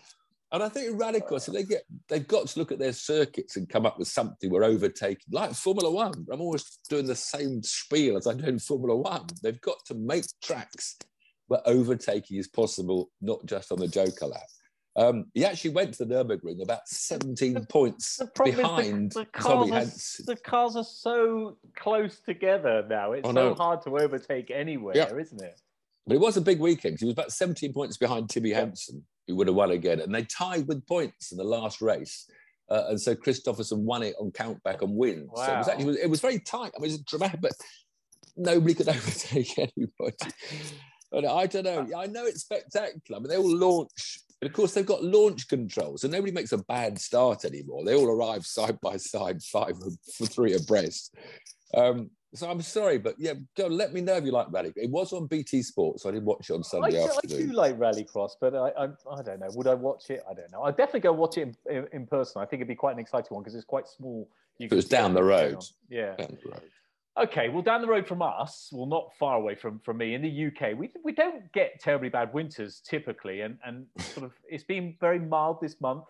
and 0.51 0.65
I 0.65 0.69
think 0.69 0.91
in 0.91 0.99
rallycross, 0.99 1.53
they 1.53 1.63
get 1.63 1.85
they've 2.09 2.27
got 2.27 2.49
to 2.49 2.59
look 2.59 2.73
at 2.73 2.81
their 2.81 2.93
circuits 2.93 3.57
and 3.57 3.69
come 3.69 3.87
up 3.87 4.01
with 4.01 4.09
something 4.09 4.51
we're 4.51 4.65
overtaking, 4.65 5.27
like 5.31 5.53
Formula 5.53 5.89
One. 5.89 6.27
I'm 6.33 6.41
always 6.41 6.81
doing 6.91 7.07
the 7.07 7.15
same 7.15 7.63
spiel 7.63 8.17
as 8.17 8.27
I 8.27 8.35
do 8.35 8.47
in 8.47 8.59
Formula 8.59 8.97
One. 8.97 9.27
They've 9.45 9.61
got 9.61 9.77
to 9.87 9.95
make 9.95 10.25
tracks 10.43 10.97
where 11.47 11.61
overtaking 11.67 12.39
is 12.39 12.49
possible, 12.49 13.11
not 13.21 13.47
just 13.47 13.71
on 13.71 13.79
the 13.79 13.87
Joker 13.87 14.27
lap. 14.27 14.43
Um, 14.97 15.27
he 15.35 15.45
actually 15.45 15.71
went 15.71 15.95
to 15.95 16.05
the 16.05 16.15
Nurburgring 16.15 16.63
about 16.63 16.89
17 16.89 17.55
the, 17.55 17.61
points 17.63 18.17
the 18.17 18.31
behind 18.45 19.13
the, 19.13 19.21
the 19.21 19.27
cars 19.27 19.71
are, 19.71 20.25
the 20.25 20.37
cars 20.37 20.77
are 20.77 20.85
so 20.85 21.57
close 21.77 22.21
together 22.21 22.85
now. 22.89 23.13
It's 23.13 23.29
so 23.29 23.55
hard 23.55 23.83
to 23.83 23.99
overtake 23.99 24.53
anywhere, 24.53 24.97
yeah. 24.97 25.13
isn't 25.17 25.43
it? 25.43 25.61
But 26.07 26.15
it 26.15 26.21
was 26.21 26.37
a 26.37 26.41
big 26.41 26.61
weekend. 26.61 26.99
He 27.01 27.07
was 27.07 27.15
about 27.15 27.33
17 27.33 27.73
points 27.73 27.97
behind 27.97 28.31
Timmy 28.31 28.51
yeah. 28.51 28.61
Hansen, 28.61 29.05
who 29.27 29.35
would 29.37 29.49
have 29.49 29.57
won 29.57 29.73
again. 29.73 30.01
And 30.01 30.15
they 30.15 30.25
tied 30.25 30.69
with 30.69 30.87
points 30.87 31.33
in 31.33 31.39
the 31.39 31.45
last 31.45 31.81
race. 31.81 32.31
Uh, 32.71 32.85
and 32.91 33.01
so 33.01 33.15
Kristoffersson 33.15 33.79
won 33.79 34.03
it 34.03 34.15
on 34.21 34.31
countback 34.31 34.83
and 34.83 34.95
win. 34.95 35.29
Wow. 35.31 35.47
So 35.47 35.53
it 35.53 35.59
was 35.59 35.69
actually 35.69 36.01
it 36.01 36.11
was, 36.11 36.21
very 36.21 36.39
tight. 36.39 36.73
I 36.77 36.81
mean, 36.81 36.91
it 36.91 36.93
was 36.93 36.99
dramatic, 37.01 37.41
but 37.41 37.53
nobody 38.37 38.75
could 38.75 38.89
overtake 38.91 39.59
anybody. 39.59 40.17
But 41.11 41.27
I 41.27 41.47
don't 41.47 41.65
know. 41.65 41.89
I 41.97 42.07
know 42.07 42.27
it's 42.27 42.43
spectacular. 42.43 43.19
I 43.19 43.21
mean, 43.21 43.29
they 43.29 43.37
all 43.37 43.57
launch 43.57 44.21
but 44.45 44.51
of 44.51 44.57
course, 44.57 44.75
they've 44.75 44.85
got 44.85 45.03
launch 45.03 45.49
control, 45.49 45.97
so 45.97 46.07
nobody 46.07 46.31
makes 46.31 46.53
a 46.53 46.59
bad 46.59 46.99
start 46.99 47.47
anymore. 47.47 47.83
They 47.83 47.95
all 47.95 48.11
arrive 48.11 48.45
side 48.45 48.79
by 48.83 48.99
side, 48.99 49.43
five 49.43 49.73
for 50.19 50.27
three 50.27 50.53
abreast. 50.53 51.15
Um, 51.73 52.11
so 52.35 52.51
I'm 52.51 52.61
sorry, 52.61 52.99
but 52.99 53.15
yeah, 53.17 53.33
go 53.57 53.69
let 53.69 53.95
me 53.95 54.03
know 54.03 54.17
if 54.17 54.25
you 54.27 54.33
like 54.33 54.49
rally. 54.51 54.71
It 54.77 54.91
was 54.91 55.15
on 55.15 55.29
BT 55.29 55.63
Sports, 55.63 56.03
so 56.03 56.11
I 56.11 56.13
didn't 56.13 56.27
watch 56.27 56.51
it 56.51 56.53
on 56.53 56.63
Sunday 56.63 57.01
I, 57.01 57.07
afternoon. 57.07 57.43
I 57.43 57.47
do 57.47 57.53
like 57.55 57.79
Rallycross, 57.79 58.33
but 58.39 58.55
I, 58.55 58.69
I, 58.77 58.85
I, 59.11 59.23
don't 59.23 59.41
know. 59.41 59.49
Would 59.55 59.67
I 59.67 59.73
watch 59.73 60.11
it? 60.11 60.23
I 60.31 60.35
don't 60.35 60.53
know. 60.53 60.65
I'd 60.65 60.77
definitely 60.77 61.01
go 61.01 61.15
watch 61.15 61.39
it 61.39 61.57
in, 61.71 61.75
in, 61.75 61.89
in 61.95 62.07
person. 62.07 62.43
I 62.43 62.45
think 62.45 62.61
it'd 62.61 62.69
be 62.69 62.75
quite 62.75 62.93
an 62.93 62.99
exciting 62.99 63.29
one 63.31 63.43
because 63.43 63.55
it's 63.55 63.65
quite 63.65 63.89
small. 63.89 64.29
You 64.59 64.69
it 64.71 64.75
was 64.75 64.85
down 64.85 65.15
the 65.15 65.25
road. 65.25 65.65
Yeah. 65.89 66.17
Down 66.17 66.37
the 66.45 66.51
road. 66.51 66.71
Okay, 67.17 67.49
well, 67.49 67.63
down 67.63 67.81
the 67.81 67.87
road 67.87 68.09
from 68.09 68.23
us, 68.23 68.71
well, 68.73 68.87
not 68.87 69.13
far 69.19 69.37
away 69.37 69.55
from, 69.55 69.79
from 69.85 69.99
me 69.99 70.15
in 70.15 70.23
the 70.23 70.47
UK, 70.47 70.77
we, 70.77 70.91
we 71.05 71.13
don't 71.13 71.51
get 71.53 71.79
terribly 71.81 72.09
bad 72.09 72.35
winters 72.35 72.81
typically, 72.85 73.43
and, 73.43 73.57
and 73.65 73.87
sort 73.99 74.27
of 74.27 74.33
it's 74.49 74.65
been 74.65 74.97
very 75.01 75.21
mild 75.21 75.61
this 75.61 75.81
month. 75.81 76.05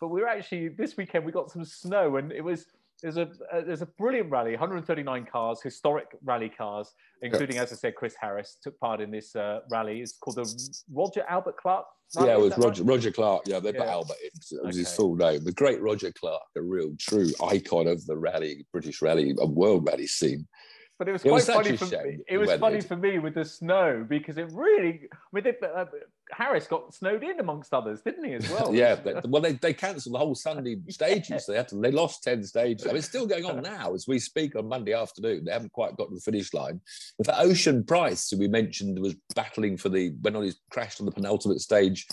But 0.00 0.08
we 0.08 0.22
are 0.22 0.28
actually 0.28 0.68
this 0.68 0.96
weekend 0.96 1.24
we 1.24 1.32
got 1.32 1.50
some 1.50 1.64
snow, 1.64 2.16
and 2.16 2.30
it 2.30 2.42
was 2.42 2.66
there's 3.02 3.16
a 3.16 3.28
uh, 3.52 3.62
there's 3.66 3.82
a 3.82 3.86
brilliant 3.86 4.30
rally, 4.30 4.52
139 4.52 5.26
cars, 5.30 5.60
historic 5.60 6.06
rally 6.22 6.48
cars, 6.48 6.94
including, 7.22 7.58
as 7.58 7.72
I 7.72 7.76
said, 7.76 7.96
Chris 7.96 8.14
Harris 8.20 8.56
took 8.62 8.78
part 8.78 9.00
in 9.00 9.10
this 9.10 9.34
uh, 9.34 9.60
rally. 9.70 10.00
It's 10.00 10.12
called 10.12 10.36
the 10.36 10.82
Roger 10.92 11.24
Albert 11.28 11.56
Clark. 11.56 11.86
Yeah, 12.18 12.34
it 12.34 12.40
was 12.40 12.56
Roger 12.58 12.82
right? 12.82 12.94
Roger 12.94 13.10
Clark. 13.10 13.42
Yeah, 13.46 13.60
they 13.60 13.72
put 13.72 13.86
Albert 13.86 14.16
in. 14.22 14.28
It 14.28 14.64
was 14.64 14.76
okay. 14.76 14.78
his 14.78 14.92
full 14.94 15.16
name. 15.16 15.44
The 15.44 15.52
great 15.52 15.80
Roger 15.80 16.12
Clark, 16.12 16.42
a 16.56 16.62
real 16.62 16.94
true 16.98 17.30
icon 17.44 17.86
of 17.86 18.04
the 18.06 18.16
rally, 18.16 18.66
British 18.72 19.02
rally, 19.02 19.34
a 19.38 19.46
world 19.46 19.86
rally 19.86 20.06
scene. 20.06 20.46
But 20.96 21.08
it 21.08 21.12
was 21.12 21.22
quite 21.22 21.30
it 21.30 21.34
was 21.34 21.46
funny 21.46 21.76
for 21.76 21.86
me. 21.86 22.18
It 22.28 22.38
was 22.38 22.52
funny 22.52 22.80
for 22.80 22.96
me 22.96 23.18
with 23.18 23.34
the 23.34 23.44
snow 23.44 24.06
because 24.08 24.38
it 24.38 24.48
really. 24.52 25.08
I 25.12 25.16
mean, 25.32 25.42
they, 25.42 25.66
uh, 25.66 25.86
Harris 26.30 26.68
got 26.68 26.94
snowed 26.94 27.24
in 27.24 27.40
amongst 27.40 27.74
others, 27.74 28.00
didn't 28.02 28.24
he? 28.24 28.34
As 28.34 28.48
well. 28.48 28.72
yeah. 28.74 28.96
well, 29.24 29.42
they, 29.42 29.54
they 29.54 29.72
cancelled 29.72 30.14
the 30.14 30.18
whole 30.18 30.36
Sunday 30.36 30.76
stages. 30.88 31.30
yeah. 31.30 31.38
They 31.48 31.56
had 31.56 31.68
to. 31.68 31.80
They 31.80 31.90
lost 31.90 32.22
ten 32.22 32.44
stages. 32.44 32.86
I 32.86 32.90
mean, 32.90 32.98
it's 32.98 33.08
still 33.08 33.26
going 33.26 33.44
on 33.44 33.62
now 33.62 33.92
as 33.92 34.06
we 34.06 34.20
speak 34.20 34.54
on 34.54 34.68
Monday 34.68 34.92
afternoon. 34.92 35.44
They 35.44 35.52
haven't 35.52 35.72
quite 35.72 35.96
got 35.96 36.10
to 36.10 36.14
the 36.14 36.20
finish 36.20 36.54
line. 36.54 36.80
In 37.18 37.24
fact, 37.24 37.38
Osian 37.38 37.84
Pryce, 37.84 38.30
who 38.30 38.38
we 38.38 38.46
mentioned, 38.46 38.98
was 39.00 39.16
battling 39.34 39.76
for 39.76 39.88
the 39.88 40.14
when 40.20 40.36
on 40.36 40.44
his 40.44 40.60
crashed 40.70 41.00
on 41.00 41.06
the 41.06 41.12
penultimate 41.12 41.60
stage 41.60 42.06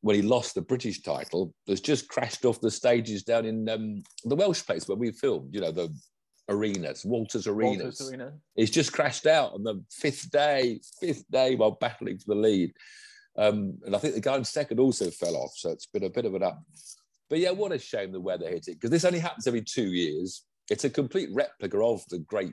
when 0.00 0.16
he 0.16 0.22
lost 0.22 0.54
the 0.54 0.60
British 0.60 1.00
title, 1.00 1.54
has 1.66 1.80
just 1.80 2.08
crashed 2.08 2.44
off 2.44 2.60
the 2.60 2.70
stages 2.70 3.22
down 3.22 3.46
in 3.46 3.66
um, 3.70 4.02
the 4.24 4.36
Welsh 4.36 4.62
place 4.66 4.86
where 4.86 4.98
we 4.98 5.12
filmed. 5.12 5.54
You 5.54 5.60
know 5.60 5.70
the 5.70 5.94
arenas, 6.48 7.04
Walters 7.04 7.46
Arenas. 7.46 7.82
Walters 7.82 8.10
Arena. 8.10 8.32
He's 8.54 8.70
just 8.70 8.92
crashed 8.92 9.26
out 9.26 9.52
on 9.52 9.62
the 9.62 9.82
fifth 9.90 10.30
day, 10.30 10.80
fifth 11.00 11.24
day 11.30 11.56
while 11.56 11.72
battling 11.72 12.18
for 12.18 12.34
the 12.34 12.40
lead. 12.40 12.72
Um, 13.36 13.78
and 13.84 13.96
I 13.96 13.98
think 13.98 14.14
the 14.14 14.20
guy 14.20 14.36
in 14.36 14.44
second 14.44 14.78
also 14.78 15.10
fell 15.10 15.36
off. 15.36 15.52
So 15.56 15.70
it's 15.70 15.86
been 15.86 16.04
a 16.04 16.10
bit 16.10 16.24
of 16.24 16.34
an 16.34 16.42
up. 16.42 16.62
But 17.28 17.38
yeah, 17.38 17.50
what 17.50 17.72
a 17.72 17.78
shame 17.78 18.12
the 18.12 18.20
weather 18.20 18.48
hit 18.48 18.68
it 18.68 18.74
because 18.74 18.90
this 18.90 19.04
only 19.04 19.18
happens 19.18 19.46
every 19.46 19.62
two 19.62 19.92
years. 19.92 20.44
It's 20.70 20.84
a 20.84 20.90
complete 20.90 21.30
replica 21.32 21.78
of 21.78 22.04
the 22.08 22.18
great, 22.20 22.52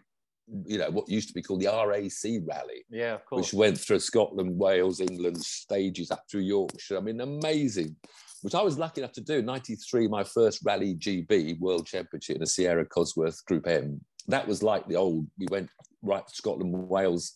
you 0.65 0.77
know, 0.77 0.89
what 0.89 1.09
used 1.09 1.27
to 1.27 1.33
be 1.33 1.41
called 1.41 1.61
the 1.61 1.67
RAC 1.67 2.41
rally. 2.47 2.83
Yeah, 2.89 3.13
of 3.13 3.25
course. 3.25 3.51
Which 3.51 3.53
went 3.53 3.77
through 3.77 3.99
Scotland, 3.99 4.57
Wales, 4.57 4.99
England 4.99 5.41
stages 5.43 6.11
up 6.11 6.23
through 6.29 6.41
Yorkshire. 6.41 6.97
I 6.97 7.01
mean, 7.01 7.21
amazing 7.21 7.95
which 8.41 8.55
I 8.55 8.61
was 8.61 8.77
lucky 8.77 9.01
enough 9.01 9.13
to 9.13 9.21
do. 9.21 9.41
93, 9.41 10.07
my 10.07 10.23
first 10.23 10.61
Rally 10.63 10.95
GB 10.95 11.59
World 11.59 11.85
Championship 11.85 12.37
in 12.37 12.43
a 12.43 12.47
Sierra 12.47 12.85
Cosworth 12.85 13.43
Group 13.45 13.67
N. 13.67 13.99
That 14.27 14.47
was 14.47 14.63
like 14.63 14.87
the 14.87 14.95
old, 14.95 15.27
we 15.37 15.47
went 15.49 15.69
right 16.01 16.25
to 16.25 16.35
Scotland, 16.35 16.73
Wales. 16.73 17.33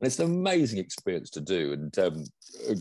And 0.00 0.06
it's 0.06 0.18
an 0.18 0.26
amazing 0.26 0.80
experience 0.80 1.30
to 1.30 1.40
do. 1.40 1.72
And 1.72 1.98
um, 1.98 2.24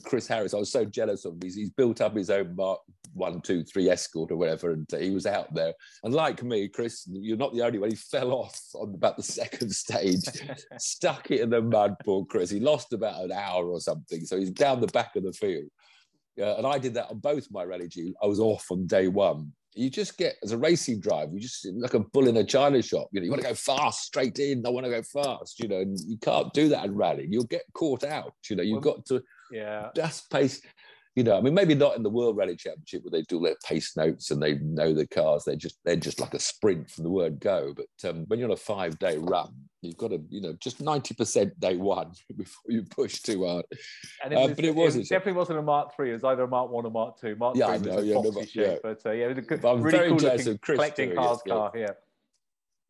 Chris 0.04 0.28
Harris, 0.28 0.54
I 0.54 0.58
was 0.58 0.72
so 0.72 0.86
jealous 0.86 1.24
of 1.25 1.34
him. 1.34 1.40
He's, 1.44 1.56
he's, 1.56 1.70
built 1.70 2.01
up 2.01 2.16
his 2.16 2.32
own 2.32 2.56
Mark 2.56 2.80
one, 3.13 3.42
two, 3.42 3.63
three 3.63 3.90
escort 3.90 4.32
or 4.32 4.38
whatever, 4.38 4.72
and 4.72 4.88
he 5.00 5.12
was 5.12 5.25
out 5.25 5.54
there. 5.54 5.74
And 6.04 6.13
like 6.13 6.42
me, 6.44 6.68
Chris, 6.68 7.08
you're 7.12 7.38
not 7.38 7.54
the 7.54 7.62
only 7.62 7.80
one. 7.80 7.90
He 7.90 7.96
fell 7.96 8.32
off 8.32 8.60
on 8.74 8.94
about 8.96 9.18
the 9.18 9.24
second 9.42 9.72
stage, 9.72 10.24
stuck 10.80 11.30
it 11.32 11.42
in 11.42 11.50
the 11.50 11.62
mud. 11.62 11.96
Poor 12.04 12.25
Chris. 12.25 12.50
He 12.50 12.60
lost 12.60 12.94
about 12.94 13.24
an 13.24 13.32
hour 13.32 13.68
or 13.68 13.80
something, 13.80 14.25
so 14.25 14.38
he's 14.38 14.51
down 14.51 14.82
the 14.82 14.88
back 14.88 15.16
of 15.16 15.24
the 15.24 15.34
field. 15.34 15.70
Uh, 16.40 16.56
and 16.56 16.66
I 16.66 16.78
did 16.78 16.94
that 16.96 17.10
on 17.10 17.20
both 17.20 17.48
my 17.52 17.64
Rally 17.64 17.88
G. 17.88 18.14
I 18.22 18.26
was 18.26 18.40
off 18.40 18.66
on 18.72 18.88
day 18.88 19.08
one. 19.08 19.52
You 19.74 19.90
just 19.90 20.18
get, 20.18 20.36
as 20.44 20.52
a 20.52 20.58
racing 20.58 21.00
driver, 21.00 21.32
you 21.34 21.40
just 21.40 21.66
like 21.76 21.94
a 21.94 22.00
bull 22.00 22.28
in 22.28 22.36
a 22.38 22.44
china 22.44 22.82
shop. 22.82 23.08
You 23.12 23.22
know, 23.22 23.26
you 23.26 23.32
want 23.32 23.42
to 23.42 23.48
go 23.48 23.56
fast, 23.56 24.02
straight 24.02 24.38
in. 24.40 24.66
I 24.66 24.70
want 24.70 24.86
to 24.86 24.92
go 24.92 25.02
fast. 25.02 25.60
You 25.60 25.70
know, 25.70 25.80
and 25.80 25.98
you 26.08 26.18
can't 26.18 26.54
do 26.54 26.68
that 26.70 26.86
in 26.86 26.96
rallying. 26.96 27.32
You'll 27.32 27.46
get 27.46 27.64
caught 27.74 28.04
out. 28.04 28.34
You 28.50 28.58
know, 28.58 28.64
you've 28.64 28.84
got 28.84 29.06
to 29.08 29.24
yeah 29.52 29.90
just 29.96 30.30
pace 30.30 30.62
you 31.15 31.24
know, 31.24 31.38
I 31.38 31.41
mean, 31.41 31.53
maybe 31.53 31.75
not 31.75 31.98
in 31.98 32.03
the 32.03 32.10
World 32.10 32.38
Rally 32.38 32.56
Championship 32.56 33.03
where 33.03 33.12
they 33.12 33.24
do 33.24 33.39
their 33.41 33.58
pace 33.68 33.98
notes 33.98 34.32
and 34.32 34.41
they 34.41 34.56
know 34.60 34.94
the 34.94 35.06
cars. 35.06 35.44
They're 35.44 35.58
just 35.58 35.77
they're 35.84 35.98
just 35.98 36.22
like 36.22 36.34
a 36.34 36.39
sprint 36.39 36.89
from 36.89 37.03
the 37.03 37.10
word 37.10 37.39
go. 37.39 37.74
But 37.75 38.10
um, 38.10 38.24
when 38.27 38.39
you're 38.39 38.48
on 38.48 38.53
a 38.53 38.58
five 38.58 38.98
day 38.98 39.18
run, 39.18 39.53
you've 39.82 39.98
got 39.98 40.12
to 40.12 40.22
you 40.30 40.39
know 40.39 40.56
just 40.62 40.80
ninety 40.80 41.13
percent 41.13 41.60
day 41.60 41.75
one 41.75 42.13
before 42.38 42.72
you 42.72 42.84
push 42.84 43.22
too 43.22 43.46
hard. 43.46 43.65
And 44.24 44.32
it 44.32 44.38
uh, 44.38 44.48
but 44.48 44.63
it, 44.63 44.74
was, 44.74 44.96
it 44.96 45.10
definitely 45.10 45.34
wasn't 45.34 45.60
a 45.60 45.63
Mark 45.63 45.94
three. 45.94 46.12
It 46.12 46.13
was 46.13 46.24
either 46.24 46.44
a 46.44 46.48
Mark 46.48 46.72
one 46.72 46.86
or 46.86 46.91
Mark 46.91 47.20
two. 47.20 47.36
Mark 47.36 47.58
yeah, 47.58 47.77
three 47.77 47.89
was 47.89 47.98
know, 47.98 47.98
a 48.00 48.06
yeah, 48.06 48.46
shape, 48.46 48.56
yeah. 48.56 48.75
but 48.82 49.06
uh, 49.06 49.12
yeah, 49.12 49.25
it 49.25 49.30
was 49.30 49.38
a 49.38 49.41
good, 49.41 49.63
really 49.63 50.08
cool 50.08 50.18
looking 50.18 50.58
collecting 50.60 51.15
cars 51.15 51.39
it, 51.46 51.50
car. 51.50 51.72
Yeah. 51.75 51.91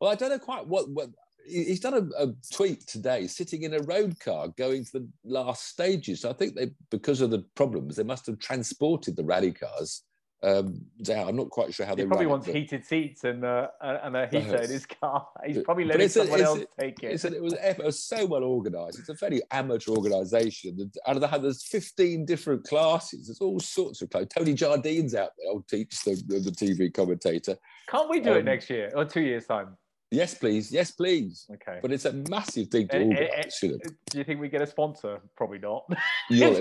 Well, 0.00 0.12
I 0.12 0.14
don't 0.14 0.30
know 0.30 0.38
quite 0.38 0.66
what 0.66 0.88
what 0.88 1.10
he's 1.46 1.80
done 1.80 1.94
a, 1.94 2.24
a, 2.24 2.32
tweet 2.52 2.86
today 2.86 3.26
sitting 3.26 3.62
in 3.62 3.74
a 3.74 3.82
road 3.82 4.18
car 4.20 4.48
going 4.48 4.84
to 4.84 4.92
the 4.92 5.08
last 5.24 5.68
stages. 5.68 6.20
So 6.20 6.30
I 6.30 6.32
think 6.32 6.54
they, 6.54 6.70
because 6.90 7.20
of 7.20 7.30
the 7.30 7.44
problems, 7.54 7.96
they 7.96 8.02
must 8.02 8.26
have 8.26 8.38
transported 8.38 9.16
the 9.16 9.24
rally 9.24 9.52
cars. 9.52 10.02
Um, 10.44 10.86
I'm 11.08 11.36
not 11.36 11.50
quite 11.50 11.72
sure 11.72 11.86
how 11.86 11.94
he 11.94 12.02
they 12.02 12.08
probably 12.08 12.26
wants 12.26 12.48
it, 12.48 12.56
heated 12.56 12.84
seats 12.84 13.22
and 13.22 13.44
uh, 13.44 13.68
and 13.80 14.16
a 14.16 14.26
heater 14.26 14.60
in 14.60 14.70
his 14.70 14.84
car. 14.84 15.24
He's 15.46 15.62
probably 15.62 15.84
letting 15.84 16.08
someone 16.08 16.40
a, 16.40 16.42
else 16.42 16.64
take 16.80 17.00
it. 17.00 17.24
A, 17.24 17.36
it, 17.36 17.40
was, 17.40 17.52
it 17.52 17.78
was 17.78 18.02
so 18.02 18.26
well 18.26 18.42
organised. 18.42 18.98
It's 18.98 19.08
a 19.08 19.14
very 19.14 19.40
amateur 19.52 19.92
organisation. 19.92 20.90
Out 21.06 21.14
of 21.14 21.20
the 21.20 21.38
there's 21.38 21.62
15 21.62 22.24
different 22.24 22.64
classes. 22.64 23.28
There's 23.28 23.40
all 23.40 23.60
sorts 23.60 24.02
of 24.02 24.10
clothes. 24.10 24.30
Tony 24.36 24.54
Jardine's 24.54 25.14
out 25.14 25.30
there. 25.38 25.48
I'll 25.48 25.64
teach 25.70 26.02
the, 26.02 26.16
the 26.26 26.50
TV 26.50 26.92
commentator. 26.92 27.56
Can't 27.88 28.10
we 28.10 28.18
do 28.18 28.32
um, 28.32 28.38
it 28.38 28.44
next 28.44 28.68
year 28.68 28.90
or 28.96 29.04
two 29.04 29.22
years 29.22 29.46
time? 29.46 29.76
Yes, 30.12 30.34
please. 30.34 30.70
Yes, 30.70 30.90
please. 30.90 31.46
Okay. 31.54 31.78
But 31.80 31.90
it's 31.90 32.04
a 32.04 32.12
massive 32.12 32.68
thing 32.68 32.86
to 32.88 33.02
organise. 33.02 33.60
do 33.60 33.78
you 34.14 34.24
think 34.24 34.40
we 34.40 34.48
get 34.48 34.60
a 34.60 34.66
sponsor? 34.66 35.20
Probably 35.36 35.58
not. 35.58 35.90
Yeah, 36.28 36.50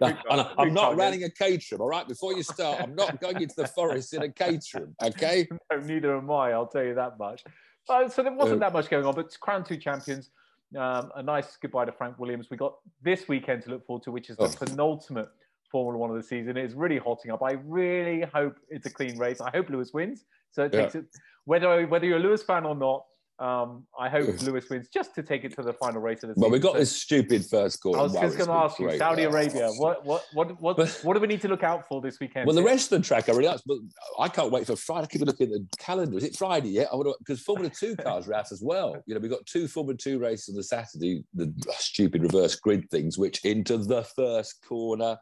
no, 0.00 0.16
I'm 0.58 0.74
not 0.74 0.96
running 0.96 1.24
a 1.24 1.30
caterer, 1.30 1.80
all 1.80 1.88
right? 1.88 2.06
Before 2.06 2.34
you 2.34 2.42
start, 2.42 2.80
I'm 2.80 2.94
not 2.94 3.20
going 3.20 3.40
into 3.40 3.54
the 3.56 3.68
forest 3.68 4.14
in 4.14 4.22
a 4.22 4.28
caterer, 4.28 4.88
okay? 5.02 5.48
No, 5.72 5.80
neither 5.80 6.16
am 6.16 6.30
I, 6.30 6.52
I'll 6.52 6.66
tell 6.66 6.84
you 6.84 6.94
that 6.94 7.18
much. 7.18 7.44
Uh, 7.88 8.08
so 8.08 8.22
there 8.22 8.32
wasn't 8.32 8.62
uh, 8.62 8.66
that 8.66 8.72
much 8.72 8.90
going 8.90 9.06
on, 9.06 9.14
but 9.14 9.38
Crown 9.40 9.64
2 9.64 9.76
champions, 9.76 10.30
um, 10.76 11.10
a 11.14 11.22
nice 11.22 11.56
goodbye 11.56 11.84
to 11.84 11.92
Frank 11.92 12.18
Williams. 12.18 12.48
We 12.50 12.56
got 12.56 12.74
this 13.02 13.28
weekend 13.28 13.62
to 13.62 13.70
look 13.70 13.86
forward 13.86 14.02
to, 14.04 14.12
which 14.12 14.28
is 14.28 14.36
the 14.36 14.44
oh. 14.44 14.66
penultimate 14.66 15.28
Formula 15.70 15.98
One 15.98 16.10
of 16.10 16.16
the 16.16 16.22
season. 16.22 16.56
It's 16.56 16.74
really 16.74 16.98
hotting 16.98 17.30
up. 17.30 17.42
I 17.42 17.52
really 17.64 18.26
hope 18.34 18.56
it's 18.68 18.86
a 18.86 18.90
clean 18.90 19.18
race. 19.18 19.40
I 19.40 19.50
hope 19.50 19.70
Lewis 19.70 19.92
wins. 19.92 20.24
So 20.50 20.64
it 20.64 20.72
takes 20.72 20.94
it 20.94 21.04
whether 21.44 21.86
whether 21.86 22.06
you're 22.06 22.18
a 22.18 22.20
Lewis 22.20 22.42
fan 22.42 22.64
or 22.64 22.74
not. 22.74 23.04
Um, 23.40 23.86
I 23.96 24.08
hope 24.08 24.26
Lewis 24.42 24.68
wins 24.68 24.88
just 24.88 25.14
to 25.14 25.22
take 25.22 25.44
it 25.44 25.54
to 25.54 25.62
the 25.62 25.72
final 25.72 26.00
race 26.00 26.24
of 26.24 26.28
the 26.28 26.34
season. 26.34 26.42
Well, 26.42 26.50
we 26.50 26.58
got 26.58 26.74
this 26.74 26.90
stupid 26.90 27.46
first 27.46 27.80
call. 27.80 27.96
I 27.96 28.02
was 28.02 28.12
just 28.12 28.36
going 28.36 28.48
to 28.48 28.54
ask 28.54 28.80
you, 28.80 28.98
Saudi 28.98 29.22
Arabia. 29.22 29.70
What 29.76 30.04
what 30.04 30.24
what 30.32 30.60
what, 30.60 30.76
but, 30.76 30.88
what 31.04 31.14
do 31.14 31.20
we 31.20 31.28
need 31.28 31.40
to 31.42 31.48
look 31.48 31.62
out 31.62 31.86
for 31.88 32.00
this 32.00 32.18
weekend? 32.18 32.46
Well, 32.46 32.56
the 32.56 32.64
rest 32.64 32.92
of 32.92 33.00
the 33.00 33.06
track 33.06 33.28
I 33.28 33.32
really 33.32 33.56
but 33.64 33.78
I 34.18 34.28
can't 34.28 34.50
wait 34.50 34.66
for 34.66 34.74
Friday. 34.74 35.04
I 35.04 35.06
keep 35.06 35.20
looking 35.22 35.46
at 35.46 35.52
the 35.52 35.76
calendar. 35.78 36.18
Is 36.18 36.24
it 36.24 36.36
Friday 36.36 36.70
yet? 36.70 36.88
I 36.92 36.98
because 37.20 37.40
Formula 37.40 37.70
Two 37.70 37.94
cars 38.04 38.28
are 38.28 38.34
out 38.34 38.50
as 38.50 38.60
well. 38.60 39.00
You 39.06 39.14
know, 39.14 39.20
we've 39.20 39.30
got 39.30 39.46
two 39.46 39.68
Formula 39.68 39.96
Two 39.96 40.18
races 40.18 40.48
on 40.48 40.56
the 40.56 40.64
Saturday. 40.64 41.24
The 41.34 41.54
stupid 41.78 42.24
reverse 42.24 42.56
grid 42.56 42.90
things, 42.90 43.18
which 43.18 43.44
into 43.44 43.78
the 43.78 44.02
first 44.02 44.66
corner. 44.66 45.16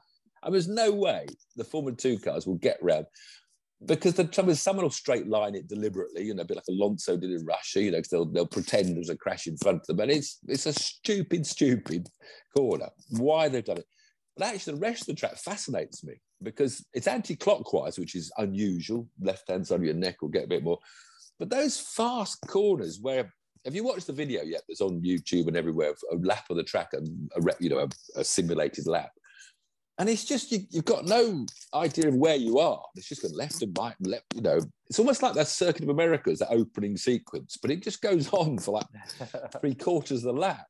And 0.46 0.54
there's 0.54 0.68
no 0.68 0.92
way 0.92 1.26
the 1.56 1.64
Formula 1.64 1.96
Two 1.96 2.18
cars 2.18 2.46
will 2.46 2.54
get 2.54 2.78
round 2.80 3.06
because 3.84 4.14
the 4.14 4.24
trouble 4.24 4.52
is 4.52 4.62
someone 4.62 4.84
will 4.84 4.90
straight 4.90 5.26
line 5.26 5.54
it 5.54 5.68
deliberately, 5.68 6.22
you 6.22 6.34
know, 6.34 6.42
a 6.42 6.44
bit 6.46 6.56
like 6.56 6.64
Alonso 6.68 7.16
did 7.16 7.32
in 7.32 7.44
Russia, 7.44 7.82
you 7.82 7.90
know, 7.90 7.98
because 7.98 8.10
they'll, 8.10 8.24
they'll 8.24 8.46
pretend 8.46 8.96
there's 8.96 9.10
a 9.10 9.16
crash 9.16 9.48
in 9.48 9.56
front 9.58 9.82
of 9.82 9.86
them. 9.88 10.00
And 10.00 10.12
it's 10.12 10.38
it's 10.46 10.66
a 10.66 10.72
stupid, 10.72 11.44
stupid 11.44 12.08
corner. 12.56 12.88
Why 13.10 13.48
they've 13.48 13.64
done 13.64 13.78
it. 13.78 13.86
But 14.36 14.46
actually, 14.46 14.74
the 14.74 14.80
rest 14.80 15.02
of 15.02 15.06
the 15.08 15.14
track 15.14 15.36
fascinates 15.36 16.04
me 16.04 16.14
because 16.42 16.86
it's 16.94 17.08
anti-clockwise, 17.08 17.98
which 17.98 18.14
is 18.14 18.30
unusual. 18.38 19.08
Left-hand 19.20 19.66
side 19.66 19.80
of 19.80 19.84
your 19.84 19.94
neck 19.94 20.22
will 20.22 20.28
get 20.28 20.44
a 20.44 20.48
bit 20.48 20.62
more. 20.62 20.78
But 21.40 21.50
those 21.50 21.78
fast 21.78 22.38
corners 22.46 23.00
where 23.00 23.32
have 23.64 23.74
you 23.74 23.82
watched 23.82 24.06
the 24.06 24.12
video 24.12 24.42
yet 24.44 24.62
that's 24.68 24.80
on 24.80 25.02
YouTube 25.02 25.48
and 25.48 25.56
everywhere 25.56 25.92
a 26.12 26.16
lap 26.16 26.44
of 26.50 26.56
the 26.56 26.62
track 26.62 26.90
and 26.92 27.30
a, 27.36 27.42
you 27.58 27.68
know 27.68 27.80
a, 27.80 28.20
a 28.20 28.24
simulated 28.24 28.86
lap 28.86 29.10
and 29.98 30.08
it's 30.08 30.24
just 30.24 30.52
you, 30.52 30.66
have 30.74 30.84
got 30.84 31.06
no 31.06 31.46
idea 31.72 32.08
of 32.08 32.14
where 32.14 32.36
you 32.36 32.58
are. 32.58 32.82
It's 32.96 33.08
just 33.08 33.22
going 33.22 33.34
left 33.34 33.62
and 33.62 33.76
right 33.78 33.94
and 33.98 34.08
left. 34.08 34.26
You 34.34 34.42
know, 34.42 34.60
it's 34.88 34.98
almost 34.98 35.22
like 35.22 35.34
that 35.34 35.48
Circuit 35.48 35.84
of 35.84 35.88
Americas, 35.88 36.40
that 36.40 36.50
opening 36.50 36.96
sequence, 36.96 37.56
but 37.60 37.70
it 37.70 37.82
just 37.82 38.02
goes 38.02 38.28
on 38.32 38.58
for 38.58 38.72
like 38.72 38.86
three 39.60 39.74
quarters 39.74 40.24
of 40.24 40.34
the 40.34 40.40
lap. 40.40 40.66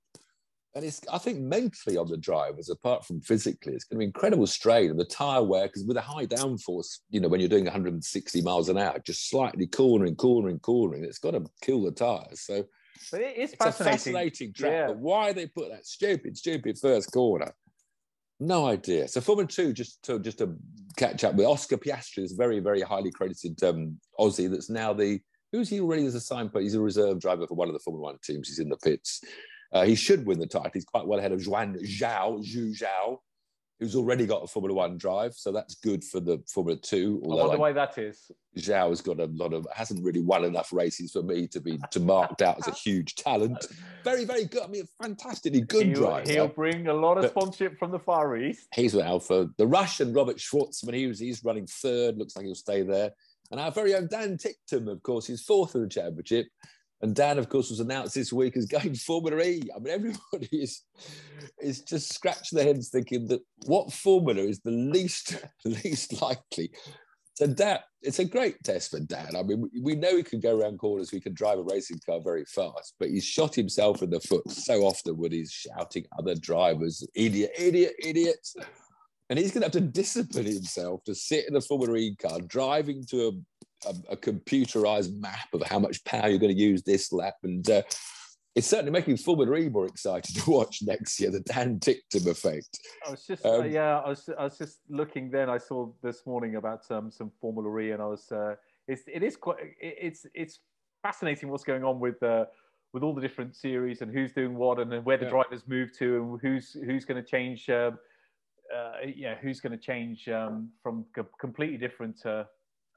And 0.77 0.85
it's, 0.85 1.01
I 1.11 1.17
think, 1.17 1.41
mentally 1.41 1.97
on 1.97 2.07
the 2.07 2.19
drivers, 2.19 2.69
apart 2.69 3.07
from 3.07 3.23
physically, 3.23 3.73
it's 3.73 3.85
going 3.85 3.97
to 3.97 4.01
be 4.01 4.05
incredible 4.05 4.47
strain. 4.47 4.91
And 4.91 5.01
the 5.01 5.07
tyre 5.07 5.43
wear, 5.43 5.69
because 5.69 5.85
with 5.85 5.97
a 5.97 6.03
high 6.03 6.27
downforce, 6.27 6.99
you 7.09 7.19
know, 7.19 7.29
when 7.29 7.41
you're 7.41 7.49
doing 7.49 7.65
160 7.65 8.43
miles 8.43 8.69
an 8.69 8.77
hour, 8.77 8.99
just 8.99 9.31
slightly 9.31 9.67
cornering, 9.67 10.17
cornering, 10.17 10.59
cornering, 10.59 11.03
it's 11.03 11.19
got 11.19 11.31
to 11.31 11.47
kill 11.63 11.83
the 11.83 11.93
tyres. 11.93 12.43
So, 12.43 12.67
but 13.11 13.23
it 13.23 13.39
is 13.39 13.53
it's 13.53 13.65
fascinating. 13.65 13.87
a 13.87 13.97
fascinating 13.97 14.53
track. 14.53 14.73
Yeah. 14.73 14.87
But 14.89 14.99
why 14.99 15.33
they 15.33 15.47
put 15.47 15.71
that 15.71 15.87
stupid, 15.87 16.37
stupid 16.37 16.79
first 16.79 17.11
corner? 17.11 17.55
No 18.39 18.67
idea. 18.67 19.09
So 19.09 19.21
Formula 19.21 19.49
Two, 19.49 19.73
just 19.73 20.03
to 20.05 20.19
just 20.19 20.39
to 20.39 20.55
catch 20.97 21.25
up 21.25 21.35
with 21.35 21.47
Oscar 21.47 21.79
Piastri, 21.79 22.23
is 22.23 22.33
very 22.33 22.61
very 22.61 22.83
highly 22.83 23.11
credited 23.11 23.63
um, 23.63 23.99
Aussie. 24.19 24.51
That's 24.51 24.69
now 24.69 24.93
the 24.93 25.21
who's 25.53 25.71
he 25.71 25.81
already 25.81 26.05
as 26.07 26.15
a 26.15 26.21
signpost? 26.21 26.63
He's 26.63 26.75
a 26.75 26.81
reserve 26.81 27.21
driver 27.21 27.47
for 27.47 27.55
one 27.55 27.69
of 27.69 27.75
the 27.75 27.81
Formula 27.81 28.03
One 28.03 28.19
teams. 28.23 28.49
He's 28.49 28.59
in 28.59 28.69
the 28.69 28.77
pits. 28.77 29.23
Uh, 29.73 29.85
he 29.85 29.95
should 29.95 30.27
win 30.27 30.39
the 30.39 30.47
title. 30.47 30.71
He's 30.73 30.85
quite 30.85 31.07
well 31.07 31.19
ahead 31.19 31.33
of 31.33 31.45
Juan 31.47 31.77
Zhao, 31.83 32.45
Zhu 32.47 32.79
Zhao. 32.79 33.19
Who's 33.79 33.95
already 33.95 34.25
got 34.25 34.43
a 34.43 34.47
Formula 34.47 34.75
One 34.75 34.97
drive, 34.97 35.35
so 35.35 35.53
that's 35.53 35.75
good 35.75 36.03
for 36.03 36.19
the 36.19 36.43
Formula 36.49 36.81
Two. 36.81 37.21
I 37.25 37.27
wonder 37.27 37.59
why 37.59 37.73
that 37.73 37.99
is. 37.99 38.31
Zhou 38.57 38.89
has 38.89 39.03
got 39.03 39.21
a 39.21 39.27
lot 39.27 39.53
of 39.53 39.67
hasn't 39.71 40.03
really 40.03 40.23
won 40.23 40.45
enough 40.45 40.73
races 40.73 41.13
for 41.13 41.23
me 41.23 41.47
to 41.49 41.61
be 41.61 41.79
to 41.91 42.01
marked 42.01 42.41
out 42.41 42.57
as 42.57 42.69
a 42.69 42.71
huge 42.71 43.17
talent. 43.17 43.67
Very, 44.03 44.25
very 44.25 44.47
good. 44.47 44.63
I 44.63 44.69
mean, 44.69 44.85
fantastically 45.03 45.61
good 45.61 45.89
he'll, 45.89 46.01
driver. 46.01 46.31
He'll 46.31 46.49
bring 46.49 46.87
a 46.89 46.95
lot 46.95 47.19
of 47.19 47.25
But- 47.25 47.31
sponsorship 47.33 47.79
from 47.79 47.91
the 47.91 47.99
Far 47.99 48.39
East. 48.39 48.67
He's 48.75 48.95
with 48.95 49.05
Alpha. 49.05 49.51
The 49.59 49.67
Russian 49.67 50.15
Robert 50.15 50.39
Shwartzman, 50.39 50.95
he 50.95 51.07
was 51.07 51.19
he's 51.19 51.45
running 51.45 51.67
third. 51.67 52.17
Looks 52.17 52.35
like 52.35 52.47
he'll 52.47 52.55
stay 52.55 52.83
there. 52.83 53.11
And 53.51 53.61
our 53.61 53.71
very 53.71 53.95
own 53.95 54.09
Dan 54.11 54.39
Ticktum, 54.39 54.89
of 54.89 55.03
course, 55.03 55.29
is 55.29 55.43
fourth 55.43 55.75
in 55.75 55.83
the 55.83 55.89
championship. 55.89 56.47
And 57.03 57.15
Dan, 57.15 57.39
of 57.39 57.49
course, 57.49 57.71
was 57.71 57.81
announced 57.81 58.15
this 58.15 58.33
week 58.33 58.57
as 58.57 58.67
going 58.67 58.95
Formula 59.07 59.43
E. 59.43 59.63
I 59.75 59.79
mean, 59.79 59.93
everybody 59.95 60.49
is 60.53 60.83
is 61.61 61.83
just 61.83 62.13
scratching 62.13 62.57
their 62.57 62.67
heads 62.67 62.89
thinking 62.89 63.27
that 63.29 63.41
what 63.67 63.93
formula 63.93 64.43
is 64.43 64.61
the 64.61 64.71
least 64.71 65.45
least 65.65 66.21
likely. 66.23 66.71
So 67.35 67.47
Dan, 67.47 67.81
it's 68.01 68.19
a 68.19 68.25
great 68.25 68.57
test 68.65 68.91
for 68.91 69.01
Dan. 69.01 69.37
I 69.37 69.43
mean, 69.43 69.69
we- 69.83 69.95
know 69.95 70.17
he 70.17 70.23
can 70.23 70.41
go 70.41 70.59
around 70.59 70.79
corners, 70.79 71.13
we 71.13 71.21
can 71.21 71.35
drive 71.35 71.59
a 71.59 71.63
racing 71.65 72.01
car 72.07 72.19
very 72.25 72.47
fast, 72.47 72.95
but 72.99 73.11
he's 73.11 73.27
shot 73.27 73.55
himself 73.55 74.03
in 74.03 74.09
the 74.09 74.21
foot 74.21 74.51
so 74.51 74.85
often 74.87 75.19
when 75.19 75.33
he's 75.33 75.53
shouting 75.53 76.07
other 76.19 76.35
drivers, 76.35 77.07
idiot, 77.15 77.51
idiot, 77.59 77.93
idiot. 78.03 78.49
And 79.29 79.39
he's 79.39 79.51
going 79.51 79.63
to 79.63 79.67
have 79.67 79.73
to 79.73 79.81
discipline 79.81 80.47
himself 80.47 81.03
to 81.05 81.15
sit 81.15 81.49
in 81.49 81.57
a 81.57 81.61
Formula 81.61 81.97
E 81.97 82.15
car, 82.17 82.41
driving 82.47 83.05
to 83.11 83.29
a, 83.85 83.89
a, 83.89 83.95
a 84.13 84.17
computerized 84.17 85.19
map 85.21 85.49
of 85.53 85.63
how 85.63 85.79
much 85.79 86.05
power 86.05 86.29
you're 86.29 86.39
going 86.39 86.55
to 86.55 86.61
use 86.61 86.83
this 86.83 87.13
lap. 87.13 87.35
And 87.43 87.69
uh, 87.69 87.83
it's 88.55 88.69
certainly 88.69 88.93
making 88.93 89.17
Formula 89.17 89.57
E 89.57 89.69
more 89.69 89.87
exciting 89.87 90.37
to 90.43 90.51
watch 90.51 90.79
next 90.83 91.19
year, 91.21 91.31
the 91.31 91.41
Dan 91.41 91.81
Ticktum 91.81 92.27
effect. 92.27 92.79
I 93.07 93.11
was 93.11 93.27
just, 93.27 93.45
uh, 93.45 93.59
Um, 93.59 93.71
yeah, 93.71 93.99
I 93.99 94.09
was, 94.09 94.31
I 94.39 94.45
was 94.45 94.59
just 94.59 94.79
looking. 94.89 95.31
Then 95.31 95.51
I 95.51 95.59
saw 95.59 95.91
this 96.03 96.25
morning 96.25 96.55
about 96.55 96.89
um, 96.91 97.11
some 97.11 97.33
Formula 97.41 97.79
E, 97.81 97.91
and 97.91 98.01
I 98.03 98.07
was, 98.07 98.31
uh, 98.31 98.55
it's, 98.87 99.03
it 99.13 99.25
is 99.25 99.37
quite, 99.37 99.57
it's, 99.81 100.25
it's 100.35 100.61
fascinating 101.03 101.49
what's 101.49 101.65
going 101.65 101.83
on 101.83 101.99
with, 101.99 102.23
uh, 102.23 102.45
with 102.93 103.03
all 103.03 103.13
the 103.13 103.21
different 103.21 103.57
series 103.57 104.03
and 104.03 104.13
who's 104.13 104.33
doing 104.33 104.55
what, 104.55 104.79
and 104.79 105.05
where 105.05 105.17
the 105.17 105.25
Yeah. 105.25 105.31
drivers 105.31 105.63
move 105.67 105.93
to, 105.99 106.17
and 106.17 106.41
who's, 106.41 106.73
who's 106.73 107.05
going 107.05 107.21
to 107.23 107.29
change, 107.29 107.69
um, 107.69 107.99
uh, 108.77 108.93
yeah, 109.15 109.35
who's 109.41 109.61
going 109.61 109.73
to 109.73 109.79
change 109.79 110.29
um, 110.29 110.71
from 110.83 111.05
co- 111.15 111.29
completely 111.41 111.79
different 111.79 112.17
uh, 112.25 112.45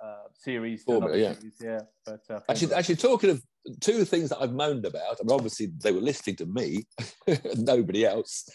uh, 0.04 0.28
series. 0.34 0.84
Formula, 0.84 1.18
yeah. 1.18 1.34
series, 1.34 1.56
yeah. 1.62 1.80
But 2.06 2.22
uh, 2.30 2.40
Actually, 2.50 2.74
actually, 2.74 2.96
talking 2.96 3.30
of 3.30 3.42
two 3.80 4.06
things 4.06 4.30
that 4.30 4.42
I've 4.42 4.54
moaned 4.54 4.86
about, 4.86 5.18
I 5.20 5.24
mean, 5.24 5.32
obviously 5.32 5.72
they 5.82 5.92
were 5.92 6.02
listening 6.02 6.36
to 6.38 6.46
me, 6.46 6.86
nobody 7.56 8.06
else. 8.06 8.50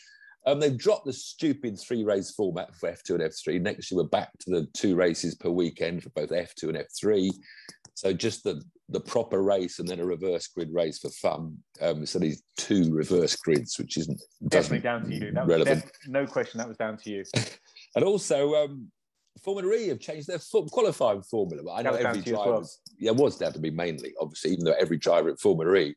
Um, 0.46 0.60
they've 0.60 0.76
dropped 0.76 1.06
the 1.06 1.12
stupid 1.12 1.78
three 1.80 2.04
race 2.04 2.30
format 2.30 2.74
for 2.76 2.90
F2 2.90 3.14
and 3.14 3.22
F3. 3.22 3.60
Next 3.62 3.90
year, 3.90 4.02
we're 4.02 4.08
back 4.08 4.30
to 4.40 4.50
the 4.50 4.66
two 4.74 4.94
races 4.94 5.34
per 5.34 5.48
weekend 5.48 6.02
for 6.02 6.10
both 6.10 6.30
F2 6.30 6.68
and 6.68 6.78
F3. 6.78 7.30
So 7.94 8.12
just 8.12 8.42
the, 8.44 8.62
the 8.88 9.00
proper 9.00 9.42
race 9.42 9.78
and 9.78 9.88
then 9.88 10.00
a 10.00 10.04
reverse 10.04 10.48
grid 10.48 10.70
race 10.72 10.98
for 10.98 11.10
fun. 11.10 11.56
Um, 11.80 12.04
so 12.04 12.18
these 12.18 12.42
two 12.56 12.92
reverse 12.92 13.36
grids, 13.36 13.78
which 13.78 13.96
isn't 13.96 14.20
definitely 14.48 14.80
down 14.80 15.04
to 15.04 15.14
you. 15.14 15.30
That 15.32 15.46
was 15.46 15.56
relevant. 15.56 15.82
def- 15.82 15.92
no 16.08 16.26
question. 16.26 16.58
That 16.58 16.68
was 16.68 16.76
down 16.76 16.96
to 16.98 17.10
you. 17.10 17.24
And 17.96 18.04
also, 18.04 18.54
um, 18.56 18.88
Formula 19.44 19.72
E 19.76 19.86
have 19.86 20.00
changed 20.00 20.26
their 20.26 20.40
fo- 20.40 20.66
qualifying 20.66 21.22
formula. 21.22 21.62
But 21.62 21.72
I 21.74 21.82
know 21.82 21.92
every 21.92 22.22
to 22.22 22.28
you 22.30 22.34
as 22.34 22.42
driver, 22.42 22.50
well. 22.50 22.70
yeah, 22.98 23.10
it 23.12 23.16
was 23.16 23.38
down 23.38 23.52
to 23.52 23.60
me 23.60 23.70
mainly, 23.70 24.14
obviously, 24.20 24.50
even 24.50 24.64
though 24.64 24.74
every 24.80 24.96
driver 24.96 25.28
at 25.28 25.38
Formula 25.38 25.72
E, 25.76 25.94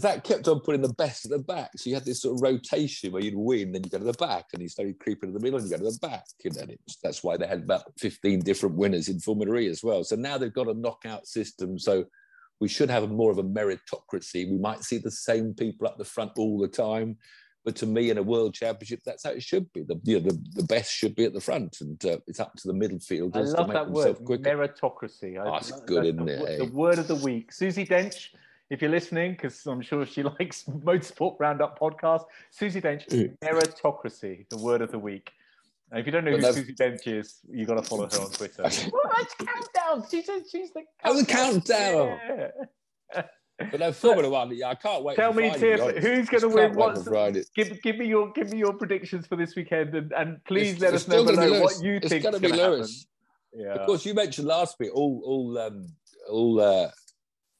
because 0.00 0.14
that 0.14 0.24
kept 0.24 0.48
on 0.48 0.60
putting 0.60 0.80
the 0.82 0.92
best 0.94 1.24
at 1.26 1.30
the 1.30 1.38
back. 1.38 1.70
So 1.76 1.90
you 1.90 1.96
had 1.96 2.04
this 2.04 2.22
sort 2.22 2.36
of 2.36 2.42
rotation 2.42 3.12
where 3.12 3.22
you'd 3.22 3.34
win, 3.36 3.72
then 3.72 3.82
you 3.84 3.90
go 3.90 3.98
to 3.98 4.04
the 4.04 4.12
back, 4.14 4.46
and 4.52 4.62
you 4.62 4.68
started 4.68 4.98
creeping 4.98 5.30
to 5.32 5.38
the 5.38 5.42
middle, 5.42 5.58
and 5.58 5.68
you 5.70 5.76
go 5.76 5.84
to 5.84 5.90
the 5.90 5.98
back. 6.06 6.24
And 6.44 6.54
then 6.54 6.70
it's, 6.70 6.96
that's 7.02 7.22
why 7.22 7.36
they 7.36 7.46
had 7.46 7.60
about 7.60 7.82
15 7.98 8.40
different 8.40 8.76
winners 8.76 9.08
in 9.08 9.20
Formula 9.20 9.56
E 9.58 9.66
as 9.68 9.82
well. 9.82 10.02
So 10.04 10.16
now 10.16 10.38
they've 10.38 10.52
got 10.52 10.68
a 10.68 10.74
knockout 10.74 11.26
system. 11.26 11.78
So 11.78 12.04
we 12.60 12.68
should 12.68 12.90
have 12.90 13.08
more 13.10 13.30
of 13.30 13.38
a 13.38 13.42
meritocracy. 13.44 14.50
We 14.50 14.58
might 14.58 14.84
see 14.84 14.98
the 14.98 15.10
same 15.10 15.54
people 15.54 15.86
up 15.86 15.98
the 15.98 16.04
front 16.04 16.32
all 16.38 16.58
the 16.58 16.68
time. 16.68 17.16
But 17.62 17.76
to 17.76 17.86
me, 17.86 18.08
in 18.08 18.16
a 18.16 18.22
world 18.22 18.54
championship, 18.54 19.00
that's 19.04 19.24
how 19.24 19.32
it 19.32 19.42
should 19.42 19.70
be. 19.74 19.82
The, 19.82 20.00
you 20.04 20.18
know, 20.18 20.30
the, 20.30 20.38
the 20.54 20.62
best 20.62 20.90
should 20.94 21.14
be 21.14 21.24
at 21.26 21.34
the 21.34 21.42
front, 21.42 21.76
and 21.82 22.02
uh, 22.06 22.16
it's 22.26 22.40
up 22.40 22.54
to 22.56 22.68
the 22.68 22.72
middle 22.72 22.96
I 22.96 23.00
fielders 23.04 23.50
to 23.52 23.58
love 23.58 23.68
make 23.68 23.74
that 23.74 23.90
word, 23.90 24.24
quicker. 24.24 24.42
meritocracy. 24.56 25.38
I- 25.38 25.46
Oh, 25.46 25.56
it's 25.56 25.70
that- 25.70 25.86
good, 25.86 25.96
that's 26.04 26.08
isn't 26.08 26.24
the, 26.24 26.54
it, 26.54 26.60
eh? 26.62 26.64
The 26.64 26.72
word 26.72 26.98
of 26.98 27.06
the 27.06 27.16
week, 27.16 27.52
Susie 27.52 27.84
Dent. 27.84 28.16
If 28.70 28.80
you're 28.80 28.90
listening, 28.90 29.32
because 29.32 29.66
I'm 29.66 29.82
sure 29.82 30.06
she 30.06 30.22
likes 30.38 30.64
Motorsport 30.64 31.36
Roundup 31.40 31.78
podcast, 31.78 32.24
Susie 32.50 32.80
Dent, 32.80 33.04
meritocracy, 33.08 34.48
the 34.48 34.58
word 34.58 34.80
of 34.80 34.90
the 34.92 34.98
week. 34.98 35.30
And 35.90 35.98
if 35.98 36.06
you 36.06 36.12
don't 36.12 36.24
know 36.24 36.30
But 36.30 36.40
who 36.40 36.46
no- 36.46 36.52
Susie 36.52 36.72
Dent 36.72 37.04
is, 37.06 37.40
you 37.50 37.66
got 37.66 37.74
to 37.74 37.82
follow 37.82 38.08
her 38.08 38.20
on 38.20 38.30
Twitter. 38.30 38.62
well, 38.92 39.12
that's 39.16 39.34
countdown. 39.34 40.04
She's, 40.08 40.28
a, 40.28 40.40
she's 40.48 40.70
the 40.72 40.82
Oh, 41.04 41.18
the 41.18 41.26
countdown. 41.26 42.18
Yeah. 42.28 43.22
But 43.70 43.80
no, 43.80 43.92
Formula 43.92 44.30
One, 44.30 44.56
yeah, 44.56 44.68
I 44.68 44.74
can't 44.76 45.02
wait. 45.04 45.16
Tell 45.16 45.32
for 45.34 45.40
me, 45.40 45.50
Friday, 45.50 45.60
Tiff, 45.76 45.80
to 45.80 45.84
be 45.84 45.90
honest. 45.98 46.06
who's 46.06 46.28
going 46.30 46.40
to 46.40 46.48
win? 46.48 46.56
can't 46.56 46.76
wait 46.76 46.84
for 46.86 46.92
What's, 46.94 47.08
Friday. 47.08 47.42
give, 47.54 47.82
give 47.82 47.98
me 47.98 48.06
your 48.06 48.32
give 48.32 48.50
me 48.52 48.56
your 48.58 48.72
predictions 48.72 49.26
for 49.26 49.36
this 49.36 49.54
weekend, 49.54 49.94
and, 49.94 50.12
and 50.12 50.42
please 50.44 50.76
It's- 50.76 50.80
let 50.80 50.94
it's 50.94 51.02
us 51.02 51.08
know 51.08 51.24
still 51.24 51.34
gonna 51.34 51.46
be 51.46 51.52
below 51.52 51.60
what 51.64 51.72
Lewis. 51.72 51.82
you 51.82 51.92
It's 51.96 52.08
think 52.08 52.22
gonna 52.24 52.38
be 52.40 52.46
going 52.48 52.56
to 52.58 52.62
happen. 52.62 52.76
Lewis. 52.78 53.06
Yeah. 53.52 53.74
Of 53.74 53.86
course, 53.86 54.06
you 54.06 54.14
mentioned 54.14 54.46
last 54.48 54.76
week 54.78 54.92
all 54.94 55.20
all 55.26 55.58
um, 55.58 55.86
all 56.30 56.58
uh, 56.60 56.90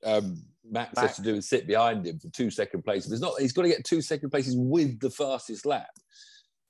um, 0.06 0.42
Max, 0.70 0.98
has 0.98 1.16
to 1.16 1.22
do 1.22 1.34
is 1.36 1.48
sit 1.48 1.66
behind 1.66 2.06
him 2.06 2.18
for 2.18 2.28
two 2.28 2.50
second 2.50 2.82
places. 2.82 3.12
It's 3.12 3.20
not. 3.20 3.34
He's 3.38 3.52
got 3.52 3.62
to 3.62 3.68
get 3.68 3.84
two 3.84 4.00
second 4.02 4.30
places 4.30 4.54
with 4.56 5.00
the 5.00 5.10
fastest 5.10 5.66
lap. 5.66 5.88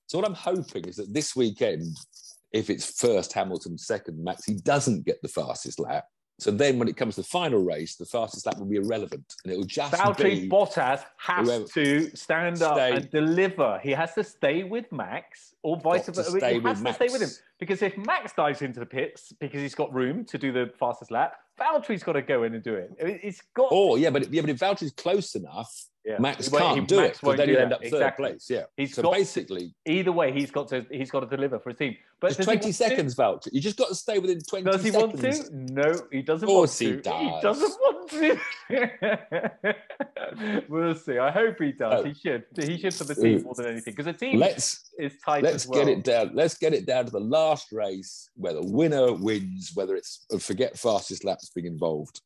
So 0.06 0.18
what 0.18 0.26
I'm 0.26 0.34
hoping 0.34 0.86
is 0.86 0.96
that 0.96 1.12
this 1.14 1.36
weekend, 1.36 1.96
if 2.52 2.68
it's 2.70 3.00
first 3.00 3.32
Hamilton, 3.32 3.78
second 3.78 4.22
Max, 4.22 4.44
he 4.44 4.54
doesn't 4.54 5.04
get 5.04 5.22
the 5.22 5.28
fastest 5.28 5.78
lap. 5.78 6.04
So 6.40 6.50
then, 6.50 6.78
when 6.78 6.88
it 6.88 6.96
comes 6.96 7.16
to 7.16 7.20
the 7.20 7.26
final 7.26 7.62
race, 7.62 7.96
the 7.96 8.06
fastest 8.06 8.46
lap 8.46 8.56
will 8.58 8.64
be 8.64 8.76
irrelevant, 8.76 9.34
and 9.44 9.52
it 9.52 9.58
will 9.58 9.66
just 9.66 9.92
Valtteri 9.92 10.40
be 10.40 10.48
Bottas 10.48 11.04
has 11.18 11.46
whoever- 11.46 11.66
to 11.66 12.16
stand 12.16 12.62
up 12.62 12.76
Stay. 12.76 12.92
and 12.92 13.10
deliver. 13.10 13.78
He 13.82 13.90
has 13.90 14.14
to 14.14 14.24
stay 14.24 14.64
with 14.64 14.90
Max, 14.90 15.54
or 15.62 15.78
vice 15.78 16.06
versa. 16.06 16.30
He 16.50 16.60
has 16.60 16.82
to 16.82 16.94
stay 16.94 17.08
with 17.08 17.20
him 17.20 17.28
because 17.58 17.82
if 17.82 17.94
Max 17.98 18.32
dives 18.32 18.62
into 18.62 18.80
the 18.80 18.86
pits 18.86 19.34
because 19.38 19.60
he's 19.60 19.74
got 19.74 19.92
room 19.92 20.24
to 20.24 20.38
do 20.38 20.50
the 20.50 20.72
fastest 20.78 21.10
lap, 21.10 21.36
Valtteri's 21.60 22.02
got 22.02 22.12
to 22.12 22.22
go 22.22 22.42
in 22.44 22.54
and 22.54 22.62
do 22.62 22.74
it. 22.74 22.90
It's 22.98 23.42
got. 23.54 23.68
Oh, 23.70 23.90
or 23.90 23.98
yeah, 23.98 24.10
but 24.10 24.32
yeah, 24.32 24.40
but 24.40 24.50
if 24.50 24.58
Valtteri's 24.58 24.92
close 24.92 25.34
enough, 25.34 25.70
yeah. 26.04 26.18
Max 26.18 26.46
He 26.48 26.56
can't 26.56 26.80
he- 26.80 26.86
do 26.86 26.96
Max 26.96 27.18
it. 27.18 27.20
Because 27.20 27.36
then 27.36 27.48
you 27.48 27.56
end 27.58 27.72
up 27.72 27.80
third 27.82 27.92
Exactly. 27.92 28.30
place. 28.30 28.46
Yeah. 28.48 28.62
He's 28.76 28.94
so 28.94 29.02
got- 29.02 29.12
basically, 29.14 29.74
Either 29.86 30.12
way, 30.12 30.32
he's 30.32 30.50
got 30.50 30.68
to 30.68 30.86
he's 30.90 31.10
got 31.10 31.20
to 31.20 31.26
deliver 31.26 31.58
for 31.58 31.70
his 31.70 31.78
team. 31.78 31.96
But 32.20 32.32
it's 32.32 32.44
20 32.44 32.70
seconds, 32.72 33.14
Valtteri. 33.14 33.48
You 33.52 33.60
just 33.62 33.76
got 33.78 33.88
to 33.88 33.94
stay 33.94 34.18
within 34.18 34.40
20 34.40 34.64
Does 34.70 34.82
he 34.84 34.90
seconds. 34.90 35.22
want 35.22 35.34
to? 35.34 35.72
No, 35.74 36.00
he 36.12 36.20
doesn't 36.22 36.46
Of 36.48 36.52
course 36.52 36.80
want 36.80 36.96
he 36.96 37.00
to. 37.00 37.12
He 37.12 37.30
does. 37.30 37.42
doesn't 37.42 37.70
want 37.80 38.10
to. 38.10 38.38
we'll 40.68 40.94
see. 40.94 41.18
I 41.18 41.30
hope 41.30 41.56
he 41.58 41.72
does. 41.72 42.00
Oh. 42.00 42.04
He 42.04 42.14
should. 42.14 42.44
He 42.56 42.78
should 42.78 42.94
for 42.94 43.04
the 43.04 43.14
team 43.14 43.42
more 43.42 43.54
than 43.54 43.66
anything 43.66 43.92
because 43.94 44.06
the 44.06 44.12
team 44.12 44.38
Let's 44.38 44.90
is 44.98 45.14
tight 45.24 45.42
let's 45.42 45.64
as 45.64 45.68
well. 45.68 45.80
get 45.84 45.88
it 45.88 46.04
down. 46.04 46.30
Let's 46.34 46.56
get 46.58 46.74
it 46.74 46.86
down 46.86 47.06
to 47.06 47.10
the 47.10 47.20
last 47.20 47.72
race 47.72 48.28
where 48.36 48.52
the 48.52 48.64
winner 48.66 49.12
wins, 49.12 49.72
whether 49.74 49.96
it's 49.96 50.26
forget 50.40 50.78
fastest 50.78 51.24
laps 51.24 51.50
being 51.54 51.66
involved. 51.66 52.20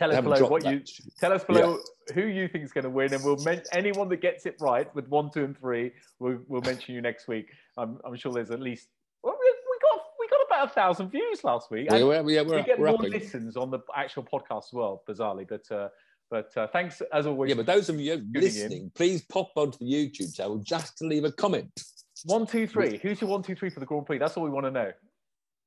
Tell 0.00 0.10
us 0.10 0.22
below 0.22 0.48
what 0.48 0.62
that. 0.62 0.72
you 0.72 0.82
tell 1.20 1.30
us 1.30 1.44
below 1.44 1.78
who 2.14 2.22
you 2.22 2.48
think 2.48 2.64
is 2.64 2.72
going 2.72 2.84
to 2.84 2.90
win, 2.90 3.12
and 3.12 3.22
we'll 3.22 3.36
men- 3.44 3.62
anyone 3.72 4.08
that 4.08 4.22
gets 4.22 4.46
it 4.46 4.56
right 4.58 4.92
with 4.94 5.06
one, 5.08 5.30
two, 5.30 5.44
and 5.44 5.58
three. 5.58 5.92
We'll, 6.18 6.38
we'll 6.48 6.62
mention 6.62 6.94
you 6.94 7.02
next 7.02 7.28
week. 7.28 7.50
I'm, 7.76 7.98
I'm 8.02 8.16
sure 8.16 8.32
there's 8.32 8.50
at 8.50 8.60
least 8.60 8.88
well, 9.22 9.36
we, 9.38 9.46
we 9.46 9.78
got 9.82 10.04
we 10.18 10.26
got 10.28 10.40
about 10.46 10.70
a 10.70 10.74
thousand 10.74 11.10
views 11.10 11.44
last 11.44 11.70
week. 11.70 11.88
Yeah, 11.90 12.02
we're, 12.02 12.30
yeah, 12.30 12.40
we 12.40 12.48
we're, 12.48 12.62
get 12.62 12.78
we're 12.78 12.86
more 12.86 12.94
upping. 12.94 13.12
listens 13.12 13.58
on 13.58 13.70
the 13.70 13.80
actual 13.94 14.22
podcast 14.22 14.68
as 14.68 14.72
well, 14.72 15.02
bizarrely. 15.06 15.46
But 15.46 15.70
uh, 15.70 15.90
but 16.30 16.56
uh, 16.56 16.68
thanks 16.68 17.02
as 17.12 17.26
always. 17.26 17.50
Yeah, 17.50 17.56
but 17.56 17.66
those 17.66 17.90
of 17.90 18.00
you 18.00 18.14
in. 18.14 18.30
listening, 18.32 18.90
please 18.94 19.20
pop 19.20 19.50
onto 19.54 19.76
the 19.80 19.84
YouTube 19.84 20.34
channel 20.34 20.56
just 20.60 20.96
to 20.96 21.04
leave 21.04 21.24
a 21.24 21.32
comment. 21.32 21.78
one, 22.24 22.46
two, 22.46 22.66
three. 22.66 22.96
Who's 23.02 23.20
your 23.20 23.28
one, 23.28 23.42
two, 23.42 23.54
three 23.54 23.68
for 23.68 23.80
the 23.80 23.86
Grand 23.86 24.06
Prix? 24.06 24.16
That's 24.16 24.34
all 24.38 24.44
we 24.44 24.50
want 24.50 24.64
to 24.64 24.70
know. 24.70 24.92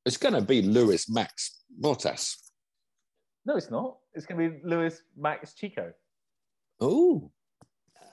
It's 0.07 0.17
going 0.17 0.33
to 0.33 0.41
be 0.41 0.63
Lewis, 0.63 1.07
Max, 1.07 1.63
Bottas. 1.79 2.37
No, 3.45 3.55
it's 3.55 3.69
not. 3.69 3.97
It's 4.13 4.25
going 4.25 4.39
to 4.41 4.57
be 4.57 4.67
Lewis, 4.67 5.01
Max, 5.17 5.53
Checo. 5.53 5.91
Oh, 6.79 7.31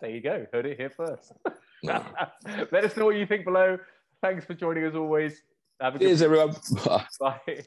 There 0.01 0.11
you 0.11 0.21
go. 0.21 0.47
Heard 0.53 0.67
it 0.67 0.79
here 0.79 0.91
first. 0.91 1.33
Let 1.83 2.85
us 2.85 2.97
know 2.97 3.07
what 3.07 3.17
you 3.17 3.27
think 3.27 3.45
below. 3.45 3.79
Thanks 4.23 4.45
for 4.45 4.55
joining 4.55 4.85
us 4.85 4.95
always. 4.95 5.43
Have 5.81 5.95
a 5.95 5.99
good 5.99 6.07
cheers, 6.07 6.23
everyone. 6.23 6.55
Bye. 7.21 7.65